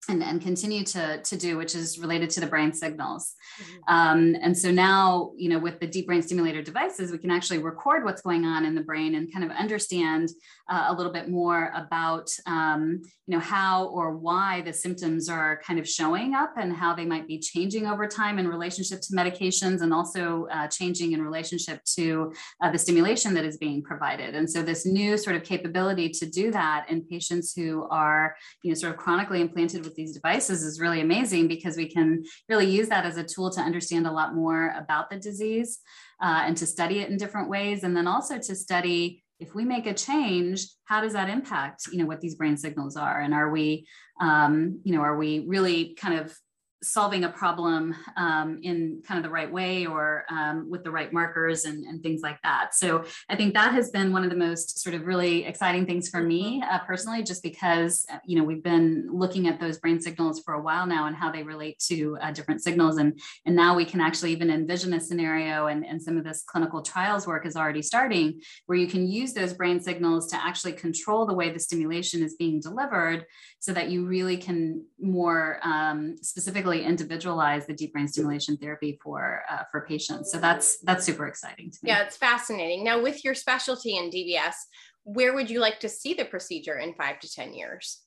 and, 0.10 0.24
and 0.24 0.42
continue 0.42 0.84
to, 0.84 1.22
to 1.22 1.38
do, 1.38 1.58
which 1.58 1.76
is 1.76 2.00
related 2.00 2.30
to 2.32 2.40
the 2.40 2.48
brain 2.48 2.72
signals. 2.74 3.36
Mm-hmm. 3.62 3.94
Um, 3.94 4.36
and 4.42 4.58
so 4.58 4.72
now, 4.72 5.32
you 5.36 5.50
know, 5.50 5.60
with 5.60 5.80
the 5.80 5.88
deep 5.88 6.08
brain 6.08 6.22
stimulator 6.22 6.62
devices, 6.62 7.12
we 7.12 7.18
can 7.18 7.32
actually 7.32 7.60
record 7.60 8.06
what's 8.06 8.22
going 8.22 8.46
on 8.46 8.66
in 8.66 8.76
the 8.76 8.82
brain 8.82 9.16
and 9.16 9.32
kind 9.32 9.44
of 9.44 9.52
understand 9.52 10.30
uh, 10.70 10.86
a 10.90 10.94
little 10.94 11.12
bit 11.12 11.30
more 11.30 11.72
about, 11.76 12.30
um, 12.46 13.02
you 13.26 13.36
know, 13.36 13.40
how 13.40 13.88
or 13.88 14.16
why 14.16 14.62
the 14.62 14.74
symptoms 14.74 15.28
are 15.30 15.62
kind 15.66 15.80
of 15.80 15.88
showing 15.88 16.34
up 16.36 16.54
and 16.58 16.74
how 16.74 16.94
they 16.94 17.06
might 17.06 17.28
be 17.28 17.40
changing 17.40 17.86
over 17.86 18.08
time 18.08 18.40
in 18.40 18.48
relationship 18.48 19.02
to 19.02 19.14
medications 19.14 19.82
and 19.82 19.94
also 19.94 20.48
uh, 20.52 20.68
changing 20.68 21.12
in 21.14 21.22
relationship 21.22 21.84
to 21.84 22.34
uh, 22.62 22.72
the 22.72 22.78
stimulation 22.78 23.34
that 23.34 23.46
is 23.46 23.58
being 23.58 23.82
provided. 23.82 24.36
And 24.36 24.50
so 24.50 24.62
this 24.62 24.86
new 24.86 25.18
sort 25.18 25.36
of 25.36 25.44
capability 25.44 26.10
to 26.10 26.26
do 26.26 26.52
that 26.52 26.86
in 26.90 27.02
patients 27.02 27.54
who 27.54 27.88
are, 27.90 28.36
you 28.62 28.72
know, 28.72 28.76
sort 28.76 28.94
of 28.94 28.98
chronically 29.00 29.42
implanted 29.42 29.84
with 29.88 29.96
these 29.96 30.14
devices 30.14 30.64
is 30.64 30.80
really 30.80 31.02
amazing 31.02 31.48
because 31.48 31.78
we 31.78 31.90
can 31.90 32.24
really 32.50 32.70
use 32.70 32.90
that 32.90 33.06
as 33.06 33.18
a 33.18 33.24
tool 33.24 33.50
to 33.52 33.62
understand 33.62 34.06
a 34.06 34.12
lot 34.12 34.36
more 34.36 34.74
about 34.78 35.10
the 35.10 35.18
disease 35.18 35.80
uh, 36.22 36.44
and 36.46 36.58
to 36.58 36.68
study 36.68 37.00
it 37.00 37.10
in 37.10 37.18
different 37.18 37.50
ways. 37.50 37.84
And 37.84 37.96
then 37.96 38.08
also 38.08 38.38
to 38.38 38.56
study 38.56 39.24
if 39.40 39.54
we 39.54 39.64
make 39.64 39.86
a 39.86 39.94
change, 39.94 40.68
how 40.86 41.02
does 41.02 41.14
that 41.14 41.30
impact, 41.30 41.88
you 41.92 42.00
know, 42.00 42.06
what 42.06 42.22
these 42.22 42.36
brain 42.36 42.58
signals 42.58 42.98
are? 42.98 43.22
And 43.22 43.34
are 43.34 43.52
we, 43.52 43.88
um, 44.20 44.80
you 44.84 44.96
know, 44.96 45.02
are 45.02 45.16
we 45.16 45.46
really 45.48 45.96
kind 45.96 46.20
of 46.20 46.36
solving 46.84 47.24
a 47.24 47.30
problem 47.30 47.96
um, 48.18 48.60
in 48.62 49.02
kind 49.06 49.18
of 49.18 49.24
the 49.24 49.30
right 49.30 49.52
way 49.52 49.88
or 49.88 50.26
um, 50.30 50.70
with 50.70 50.84
the 50.84 50.92
right 50.92 51.12
markers 51.12 51.66
and, 51.66 51.84
and, 51.86 52.04
things 52.04 52.22
like 52.22 52.40
that. 52.44 52.76
So 52.76 53.04
I 53.28 53.36
think 53.36 53.56
that 53.56 53.74
has 53.74 53.90
been 53.90 54.14
one 54.14 54.24
of 54.24 54.30
the 54.30 54.36
most 54.36 54.78
sort 54.80 54.94
of 54.94 55.08
really 55.08 55.46
exciting 55.46 55.88
things 55.88 56.10
for 56.10 56.22
me 56.22 56.64
uh, 56.70 56.78
personally, 56.80 57.24
just 57.24 57.42
because 57.42 58.06
uh, 58.14 58.20
you 58.26 58.38
know 58.38 58.44
we've 58.44 58.62
been 58.62 59.08
looking 59.12 59.48
at 59.48 59.60
those 59.60 59.80
brain 59.80 60.00
signals 60.00 60.42
for 60.42 60.54
a 60.54 60.62
while 60.62 60.86
now 60.86 61.08
and 61.08 61.16
how 61.16 61.32
they 61.32 61.42
relate 61.42 61.80
to 61.88 62.18
uh, 62.22 62.32
different 62.32 62.62
signals, 62.62 62.98
and 62.98 63.20
and 63.48 63.56
now 63.56 63.76
we 63.76 63.84
can 63.84 64.00
actually 64.00 64.32
even 64.32 64.52
envision 64.52 64.94
a 64.94 65.00
scenario, 65.00 65.66
and 65.68 65.84
and 65.84 66.00
some 66.02 66.18
of 66.18 66.24
this 66.24 66.44
clinical 66.46 66.84
trials 66.84 67.26
work 67.26 67.48
is 67.48 67.56
already 67.56 67.82
starting, 67.82 68.40
where 68.68 68.78
you 68.78 68.88
can 68.88 69.08
use 69.08 69.34
those 69.34 69.54
brain 69.54 69.80
signals 69.80 70.30
to 70.30 70.36
actually 70.36 70.74
control 70.74 71.26
the 71.26 71.34
way 71.34 71.52
the 71.52 71.60
stimulation 71.60 72.22
is 72.22 72.36
being 72.36 72.62
delivered, 72.62 73.26
so 73.60 73.74
that 73.74 73.90
you 73.90 74.06
really 74.06 74.38
can 74.38 74.86
more 75.00 75.60
um, 75.64 76.16
specifically 76.22 76.67
individualize 76.72 77.66
the 77.66 77.74
deep 77.74 77.94
brain 77.94 78.08
stimulation 78.08 78.58
therapy 78.58 79.00
for 79.04 79.44
uh, 79.50 79.64
for 79.72 79.86
patients. 79.86 80.32
So 80.32 80.40
that's 80.40 80.80
that's 80.80 81.06
super 81.06 81.28
exciting 81.28 81.72
to 81.72 81.78
me. 81.84 81.90
Yeah, 81.90 82.04
it's 82.04 82.18
fascinating. 82.18 82.84
Now, 82.84 83.02
with 83.02 83.24
your 83.24 83.34
specialty 83.34 83.98
in 83.98 84.10
DBS, 84.10 84.56
where 85.04 85.34
would 85.34 85.50
you 85.50 85.60
like 85.60 85.80
to 85.82 85.90
see 85.90 86.14
the 86.14 86.26
procedure 86.26 86.78
in 86.78 86.94
five 86.94 87.20
to 87.20 87.32
ten 87.32 87.54
years? 87.54 88.02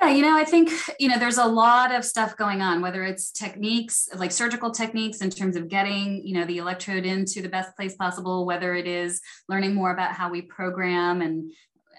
Yeah, 0.00 0.10
you 0.10 0.20
know, 0.20 0.36
I 0.36 0.44
think, 0.44 0.70
you 1.00 1.08
know, 1.08 1.18
there's 1.18 1.38
a 1.38 1.46
lot 1.46 1.90
of 1.90 2.04
stuff 2.04 2.36
going 2.36 2.60
on, 2.60 2.82
whether 2.82 3.02
it's 3.02 3.30
techniques 3.30 4.10
like 4.14 4.30
surgical 4.30 4.70
techniques 4.70 5.22
in 5.22 5.30
terms 5.30 5.56
of 5.56 5.68
getting, 5.68 6.20
you 6.22 6.34
know, 6.34 6.44
the 6.44 6.58
electrode 6.58 7.06
into 7.06 7.40
the 7.40 7.48
best 7.48 7.74
place 7.76 7.96
possible, 7.96 8.44
whether 8.44 8.74
it 8.74 8.86
is 8.86 9.22
learning 9.48 9.74
more 9.74 9.92
about 9.92 10.12
how 10.12 10.28
we 10.28 10.42
program 10.42 11.22
and 11.22 11.50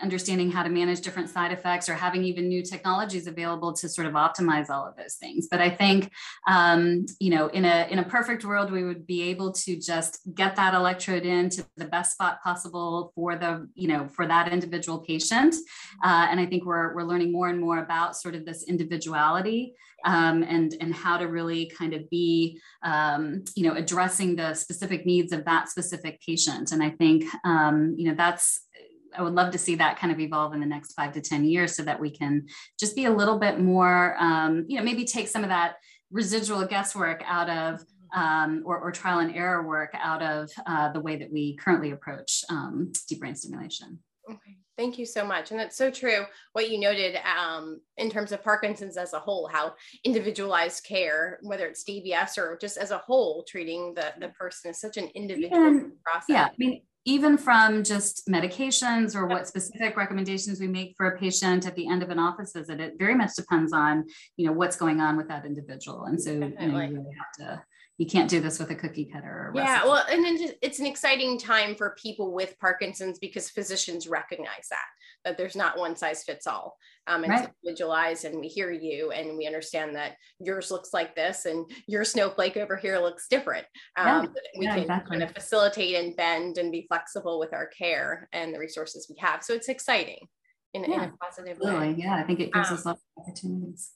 understanding 0.02 0.52
how 0.52 0.64
to 0.64 0.70
manage 0.70 1.02
different 1.02 1.30
side 1.30 1.52
effects 1.52 1.90
or 1.90 1.94
having 1.94 2.24
even 2.24 2.48
new 2.48 2.64
technologies 2.64 3.28
available 3.28 3.74
to 3.74 3.90
sort 3.90 4.08
of 4.08 4.14
optimize 4.14 4.70
all 4.70 4.86
of 4.86 4.96
those 4.96 5.16
things. 5.16 5.48
But 5.50 5.62
i 5.62 5.70
think 5.70 6.12
um, 6.48 7.06
you 7.20 7.30
know 7.30 7.48
in 7.48 7.66
a 7.66 7.88
in 7.90 8.00
a 8.00 8.04
perfect 8.04 8.46
world 8.46 8.72
we 8.72 8.84
would 8.84 9.06
be 9.08 9.24
able 9.24 9.52
to 9.52 9.76
just 9.76 10.20
get 10.34 10.56
that 10.56 10.74
electrode 10.74 11.26
into 11.26 11.66
the 11.78 11.86
best 11.86 12.14
spot 12.14 12.42
possible 12.44 13.12
for 13.16 13.36
the 13.36 13.68
you 13.76 13.88
know 13.88 14.08
for 14.08 14.26
that 14.28 14.52
individual 14.52 15.00
patient. 15.00 15.56
Uh, 16.04 16.28
and 16.30 16.40
i 16.40 16.46
think 16.46 16.66
we're 16.66 16.94
we're 16.96 17.04
learning 17.04 17.32
more 17.32 17.50
and 17.50 17.60
more 17.60 17.80
about 17.80 18.16
sort 18.16 18.36
of 18.36 18.46
this 18.46 18.64
individuality 18.64 19.74
um, 20.06 20.44
and 20.44 20.76
and 20.80 20.94
how 20.94 21.18
to 21.18 21.26
really 21.26 21.72
kind 21.78 21.94
of 21.94 22.10
be 22.10 22.60
um, 22.84 23.44
you 23.56 23.64
know 23.64 23.76
addressing 23.76 24.36
the 24.36 24.54
specific 24.54 25.06
needs 25.06 25.32
of 25.32 25.46
that 25.46 25.70
specific 25.70 26.22
patient. 26.22 26.72
And 26.72 26.84
i 26.84 26.90
think 26.90 27.26
um, 27.44 27.96
you 27.98 28.10
know 28.10 28.16
that's 28.16 28.67
I 29.16 29.22
would 29.22 29.34
love 29.34 29.52
to 29.52 29.58
see 29.58 29.76
that 29.76 30.00
kind 30.00 30.12
of 30.12 30.20
evolve 30.20 30.54
in 30.54 30.60
the 30.60 30.66
next 30.66 30.94
five 30.94 31.14
to 31.14 31.22
10 31.22 31.46
years 31.46 31.76
so 31.76 31.84
that 31.84 32.00
we 32.00 32.10
can 32.10 32.48
just 32.80 32.96
be 32.96 33.06
a 33.06 33.12
little 33.12 33.38
bit 33.38 33.60
more, 33.60 34.16
um, 34.20 34.66
you 34.68 34.78
know, 34.78 34.84
maybe 34.84 35.06
take 35.06 35.28
some 35.28 35.44
of 35.44 35.50
that 35.50 35.76
residual 36.12 36.66
guesswork 36.66 37.22
out 37.26 37.50
of 37.50 37.84
um, 38.16 38.64
or, 38.66 38.80
or, 38.80 38.92
trial 38.92 39.20
and 39.20 39.36
error 39.36 39.68
work 39.68 39.92
out 39.94 40.22
of 40.22 40.50
uh, 40.66 40.92
the 40.94 41.00
way 41.00 41.18
that 41.18 41.30
we 41.32 41.58
currently 41.58 41.92
approach 41.92 42.44
um, 42.50 42.94
deep 43.10 43.20
brain 43.20 43.36
stimulation. 43.36 44.00
Okay, 44.30 44.58
thank 44.78 44.98
you 44.98 45.06
so 45.06 45.26
much. 45.26 45.52
And 45.52 45.60
that's 45.60 45.76
so 45.76 45.92
true 45.92 46.26
what 46.54 46.70
you 46.70 46.80
noted 46.80 47.18
um, 47.18 47.82
in 47.98 48.10
terms 48.10 48.32
of 48.32 48.44
Parkinson's 48.44 48.98
as 48.98 49.14
a 49.14 49.20
whole, 49.20 49.50
how 49.52 49.74
individualized 50.04 50.86
care, 50.86 51.40
whether 51.42 51.66
it's 51.66 51.84
DBS 51.84 52.38
or 52.38 52.58
just 52.60 52.78
as 52.78 52.92
a 52.92 52.98
whole, 52.98 53.44
treating 53.44 53.94
the, 53.94 54.14
the 54.20 54.30
person 54.30 54.72
is 54.72 54.80
such 54.80 54.98
an 54.98 55.10
individual 55.16 55.92
process. 56.04 56.26
Yeah, 56.30 56.46
I 56.46 56.56
mean, 56.58 56.82
even 57.08 57.38
from 57.38 57.86
just 57.86 58.28
medications 58.28 59.16
or 59.16 59.28
what 59.28 59.48
specific 59.48 59.96
recommendations 59.96 60.60
we 60.60 60.68
make 60.68 60.94
for 60.98 61.08
a 61.08 61.18
patient 61.18 61.66
at 61.66 61.74
the 61.74 61.88
end 61.88 62.04
of 62.04 62.10
an 62.10 62.20
office 62.20 62.52
visit, 62.52 62.82
it 62.82 62.96
very 63.00 63.16
much 63.16 63.34
depends 63.34 63.72
on, 63.72 64.04
you 64.36 64.46
know, 64.46 64.52
what's 64.52 64.76
going 64.76 65.00
on 65.00 65.16
with 65.16 65.30
that 65.30 65.46
individual. 65.46 66.04
And 66.04 66.22
so 66.22 66.32
you, 66.32 66.40
know, 66.40 66.48
you 66.60 66.74
really 66.74 67.16
have 67.18 67.32
to 67.40 67.64
you 67.98 68.06
can't 68.06 68.30
do 68.30 68.40
this 68.40 68.60
with 68.60 68.70
a 68.70 68.76
cookie 68.76 69.10
cutter. 69.12 69.48
Or 69.48 69.52
what 69.52 69.64
yeah, 69.64 69.84
well, 69.84 70.06
and 70.10 70.24
then 70.24 70.38
it's 70.62 70.80
an 70.80 70.86
exciting 70.86 71.40
time 71.40 71.76
for 71.76 71.96
people 72.02 72.34
with 72.34 72.58
Parkinson's 72.60 73.18
because 73.20 73.50
physicians 73.50 74.08
recognize 74.08 74.68
that 74.70 74.86
that 75.26 75.38
there's 75.38 75.56
not 75.56 75.78
one 75.78 75.96
size 75.96 76.24
fits 76.24 76.48
all. 76.48 76.78
Um, 77.08 77.24
and 77.24 77.32
right. 77.32 77.50
individualized, 77.64 78.26
and 78.26 78.40
we 78.40 78.48
hear 78.48 78.72
you, 78.72 79.12
and 79.12 79.38
we 79.38 79.48
understand 79.48 79.96
that 79.96 80.16
yours 80.40 80.72
looks 80.72 80.94
like 80.94 81.16
this, 81.16 81.46
and 81.46 81.66
your 81.88 82.04
snowflake 82.04 82.58
over 82.58 82.76
here 82.76 83.00
looks 83.00 83.28
different. 83.30 83.66
Um, 83.98 84.06
yeah, 84.08 84.28
we 84.60 84.66
yeah, 84.66 84.74
can 84.74 84.82
exactly. 84.82 85.18
kind 85.18 85.24
of 85.24 85.34
facilitate 85.34 85.96
and 85.96 86.16
bend 86.16 86.58
and 86.58 86.72
be 86.72 86.86
flexible 86.88 87.40
with 87.40 87.54
our 87.54 87.68
care 87.68 88.28
and 88.34 88.54
the 88.54 88.60
resources 88.60 89.08
we 89.10 89.16
have. 89.20 89.44
So 89.44 89.54
it's 89.54 89.70
exciting 89.70 90.28
in, 90.74 90.84
yeah, 90.84 91.04
in 91.04 91.10
a 91.10 91.14
positive 91.18 91.58
absolutely. 91.58 91.94
way. 91.94 91.96
Yeah, 91.98 92.16
I 92.16 92.24
think 92.24 92.42
it 92.42 92.54
gives 92.54 92.70
um, 92.70 92.74
us 92.76 92.86
lots 92.86 93.02
of 93.02 93.24
opportunities. 93.24 93.92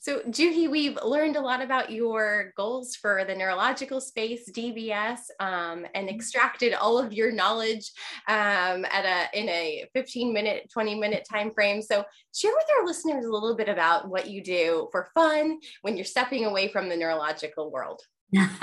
So, 0.00 0.20
Joohi, 0.20 0.70
we've 0.70 0.98
learned 1.02 1.36
a 1.36 1.40
lot 1.40 1.62
about 1.62 1.90
your 1.90 2.52
goals 2.58 2.94
for 2.94 3.24
the 3.24 3.34
neurological 3.34 4.02
space, 4.02 4.50
DBS, 4.50 5.18
um, 5.40 5.86
and 5.94 6.06
mm-hmm. 6.06 6.14
extracted 6.14 6.74
all 6.74 6.98
of 6.98 7.12
your 7.12 7.32
knowledge 7.32 7.90
um, 8.28 8.84
at 8.84 9.06
a 9.06 9.38
in 9.38 9.48
a 9.48 9.86
15 9.94 10.32
minute, 10.32 10.68
20 10.70 10.96
minute 10.96 11.26
time 11.30 11.52
frame. 11.54 11.80
So, 11.80 12.04
share 12.34 12.52
with 12.52 12.66
our 12.78 12.86
listeners 12.86 13.24
a 13.24 13.30
little 13.30 13.56
bit 13.56 13.68
about 13.70 14.08
what 14.08 14.28
you 14.28 14.42
do 14.42 14.88
for 14.92 15.08
fun 15.14 15.58
when 15.80 15.96
you're 15.96 16.04
stepping 16.04 16.44
away 16.44 16.68
from 16.68 16.88
the 16.88 16.96
neurological 16.96 17.70
world. 17.70 18.02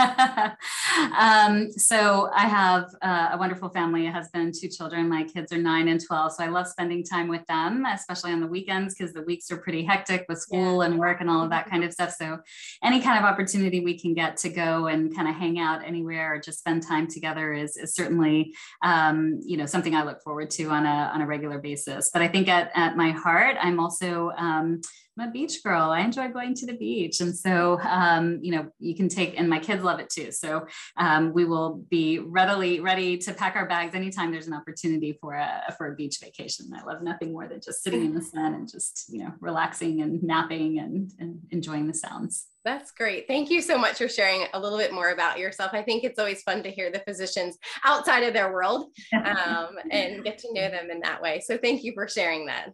um, 1.18 1.72
so 1.72 2.30
I 2.34 2.48
have 2.48 2.86
uh, 3.02 3.30
a 3.34 3.38
wonderful 3.38 3.70
family, 3.70 4.08
a 4.08 4.12
husband, 4.12 4.54
two 4.60 4.68
children. 4.68 5.08
My 5.08 5.24
kids 5.24 5.54
are 5.54 5.58
nine 5.58 5.88
and 5.88 6.04
12. 6.04 6.34
So 6.34 6.44
I 6.44 6.48
love 6.48 6.68
spending 6.68 7.04
time 7.04 7.28
with 7.28 7.46
them, 7.48 7.86
especially 7.86 8.32
on 8.32 8.42
the 8.42 8.48
weekends, 8.48 8.96
because 8.96 9.14
the 9.14 9.22
weeks 9.24 9.52
are 9.52 9.58
pretty 9.58 9.84
hectic 9.84 10.26
with 10.28 10.40
school 10.40 10.82
yeah. 10.82 10.90
and 10.90 11.00
work 11.00 11.22
and 11.22 11.30
all 11.30 11.44
of 11.44 11.50
that 11.52 11.70
kind 11.70 11.84
of 11.84 11.94
stuff. 11.94 12.12
So 12.12 12.40
any 12.84 13.02
kind 13.02 13.18
of 13.18 13.30
opportunity 13.30 13.80
we 13.80 13.98
can 13.98 14.14
get 14.14 14.38
to 14.38 14.50
go 14.50 14.88
and 14.88 15.16
kind 15.16 15.28
of 15.28 15.36
hang 15.36 15.60
out 15.60 15.84
anywhere 15.84 16.36
or 16.36 16.40
just 16.40 16.60
spend 16.60 16.84
time 16.84 17.08
together 17.08 17.54
is, 17.54 17.78
is 17.78 17.96
certainly, 17.96 18.54
um, 18.84 19.40
you 19.44 19.58
know, 19.58 19.66
something 19.66 19.96
I 19.96 20.04
look 20.04 20.22
forward 20.22 20.50
to 20.52 20.70
on 20.70 20.86
a, 20.86 21.12
on 21.14 21.22
a 21.22 21.26
regular 21.26 21.60
basis. 21.60 22.10
But 22.12 22.22
I 22.22 22.28
think 22.28 22.48
at, 22.48 22.72
at 22.76 22.98
my 22.98 23.12
heart, 23.12 23.58
I'm 23.62 23.80
also 23.80 24.32
um, 24.38 24.82
I'm 25.22 25.30
a 25.30 25.32
beach 25.32 25.64
girl. 25.64 25.92
I 25.92 26.02
enjoy 26.02 26.30
going 26.30 26.56
to 26.56 26.66
the 26.66 26.74
beach. 26.74 27.22
And 27.22 27.36
so, 27.36 27.80
um, 27.82 28.40
you 28.42 28.52
know, 28.52 28.72
you 28.80 28.96
can 28.96 29.08
take, 29.08 29.40
and 29.40 29.48
my 29.48 29.60
kids 29.60 29.84
love 29.84 30.00
it 30.00 30.10
too. 30.10 30.32
So 30.32 30.66
um, 30.98 31.32
we 31.34 31.46
will 31.46 31.86
be 31.90 32.20
readily 32.20 32.80
ready 32.80 33.18
to 33.20 33.34
pack 33.34 33.56
our 33.56 33.68
bags 33.68 33.94
anytime 33.94 34.32
there's 34.32 34.48
an 34.48 34.54
opportunity 34.54 35.18
for 35.22 35.36
a, 35.36 35.76
for 35.78 35.92
a 35.92 35.96
beach 35.96 36.18
vacation. 36.22 36.72
I 36.76 36.84
love 36.84 37.04
nothing 37.04 37.34
more 37.34 37.48
than 37.48 37.62
just 37.62 37.84
sitting 37.84 38.04
in 38.04 38.16
the 38.16 38.22
sun 38.34 38.56
and 38.56 38.70
just, 38.70 39.06
you 39.10 39.20
know, 39.24 39.32
relaxing 39.40 40.02
and 40.02 40.24
napping 40.24 40.80
and, 40.80 41.12
and 41.20 41.40
enjoying 41.52 41.88
the 41.88 41.94
sounds. 41.94 42.48
That's 42.64 42.92
great. 42.92 43.28
Thank 43.28 43.50
you 43.50 43.60
so 43.60 43.78
much 43.78 43.98
for 43.98 44.08
sharing 44.08 44.46
a 44.54 44.60
little 44.60 44.78
bit 44.78 44.94
more 44.94 45.10
about 45.10 45.40
yourself. 45.40 45.72
I 45.74 45.82
think 45.82 46.04
it's 46.04 46.20
always 46.20 46.44
fun 46.44 46.62
to 46.62 46.70
hear 46.70 46.92
the 46.92 47.00
physicians 47.00 47.58
outside 47.84 48.22
of 48.22 48.34
their 48.34 48.54
world 48.54 48.86
um, 49.14 49.78
and 49.90 50.24
get 50.24 50.38
to 50.40 50.54
know 50.54 50.70
them 50.70 50.92
in 50.92 51.00
that 51.00 51.22
way. 51.22 51.42
So 51.44 51.58
thank 51.58 51.84
you 51.84 51.94
for 51.94 52.08
sharing 52.08 52.46
that. 52.48 52.72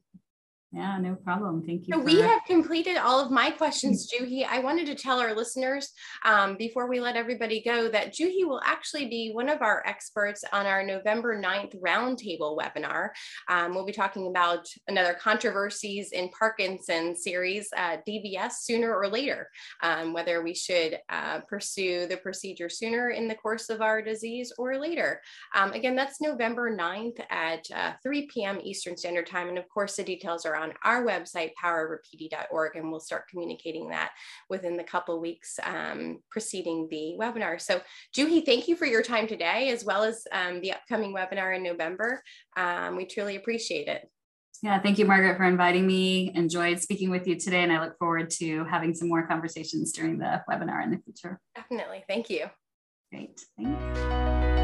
Yeah, 0.73 0.97
no 0.97 1.15
problem. 1.15 1.65
Thank 1.65 1.87
you. 1.87 1.93
So 1.93 1.99
we 2.01 2.19
have 2.19 2.41
completed 2.45 2.97
all 2.97 3.21
of 3.23 3.31
my 3.31 3.51
questions, 3.51 4.11
Joohi. 4.11 4.45
I 4.45 4.59
wanted 4.59 4.85
to 4.87 4.95
tell 4.95 5.17
our 5.17 5.33
listeners 5.33 5.93
um, 6.25 6.57
before 6.57 6.89
we 6.89 6.99
let 6.99 7.15
everybody 7.15 7.61
go 7.63 7.87
that 7.89 8.13
Joohi 8.13 8.45
will 8.45 8.59
actually 8.65 9.07
be 9.07 9.31
one 9.33 9.47
of 9.47 9.61
our 9.61 9.81
experts 9.85 10.43
on 10.51 10.65
our 10.65 10.83
November 10.83 11.41
9th 11.41 11.79
roundtable 11.79 12.57
webinar. 12.57 13.11
Um, 13.47 13.73
we'll 13.75 13.85
be 13.85 13.93
talking 13.93 14.27
about 14.27 14.67
another 14.89 15.13
controversies 15.13 16.11
in 16.11 16.27
Parkinson's 16.37 17.23
series, 17.23 17.69
uh, 17.77 17.97
DBS 18.05 18.57
sooner 18.63 18.93
or 18.93 19.07
later, 19.07 19.49
um, 19.83 20.11
whether 20.11 20.43
we 20.43 20.53
should 20.53 20.99
uh, 21.07 21.39
pursue 21.47 22.07
the 22.07 22.17
procedure 22.17 22.67
sooner 22.67 23.11
in 23.11 23.29
the 23.29 23.35
course 23.35 23.69
of 23.69 23.81
our 23.81 24.01
disease 24.01 24.51
or 24.57 24.77
later. 24.77 25.21
Um, 25.55 25.71
again, 25.71 25.95
that's 25.95 26.19
November 26.19 26.75
9th 26.75 27.21
at 27.29 27.65
uh, 27.73 27.93
3 28.03 28.27
p.m. 28.27 28.59
Eastern 28.61 28.97
Standard 28.97 29.27
Time. 29.27 29.47
And 29.47 29.57
of 29.57 29.69
course, 29.69 29.95
the 29.95 30.03
details 30.03 30.45
are 30.45 30.56
on 30.57 30.73
our 30.83 31.05
website, 31.05 31.51
poweroverpd.org, 31.61 32.75
and 32.75 32.91
we'll 32.91 32.99
start 32.99 33.27
communicating 33.29 33.89
that 33.89 34.11
within 34.49 34.77
the 34.77 34.83
couple 34.83 35.19
weeks 35.19 35.59
um, 35.63 36.19
preceding 36.29 36.87
the 36.89 37.15
webinar. 37.19 37.61
So 37.61 37.81
Joohi, 38.15 38.45
thank 38.45 38.67
you 38.67 38.75
for 38.75 38.85
your 38.85 39.01
time 39.01 39.27
today, 39.27 39.69
as 39.69 39.85
well 39.85 40.03
as 40.03 40.25
um, 40.31 40.61
the 40.61 40.73
upcoming 40.73 41.13
webinar 41.13 41.55
in 41.55 41.63
November. 41.63 42.21
Um, 42.55 42.95
we 42.95 43.05
truly 43.05 43.35
appreciate 43.35 43.87
it. 43.87 44.09
Yeah, 44.63 44.79
thank 44.79 44.97
you, 44.97 45.05
Margaret, 45.05 45.37
for 45.37 45.43
inviting 45.43 45.85
me. 45.85 46.31
Enjoyed 46.33 46.81
speaking 46.81 47.11
with 47.11 47.27
you 47.27 47.37
today, 47.37 47.61
and 47.61 47.71
I 47.71 47.83
look 47.83 47.97
forward 47.99 48.31
to 48.31 48.65
having 48.65 48.93
some 48.95 49.07
more 49.07 49.27
conversations 49.27 49.91
during 49.91 50.17
the 50.17 50.41
webinar 50.49 50.83
in 50.83 50.91
the 50.91 50.97
future. 50.97 51.39
Definitely. 51.55 52.03
Thank 52.07 52.29
you. 52.29 52.47
Great. 53.11 53.39
Thanks. 53.57 54.56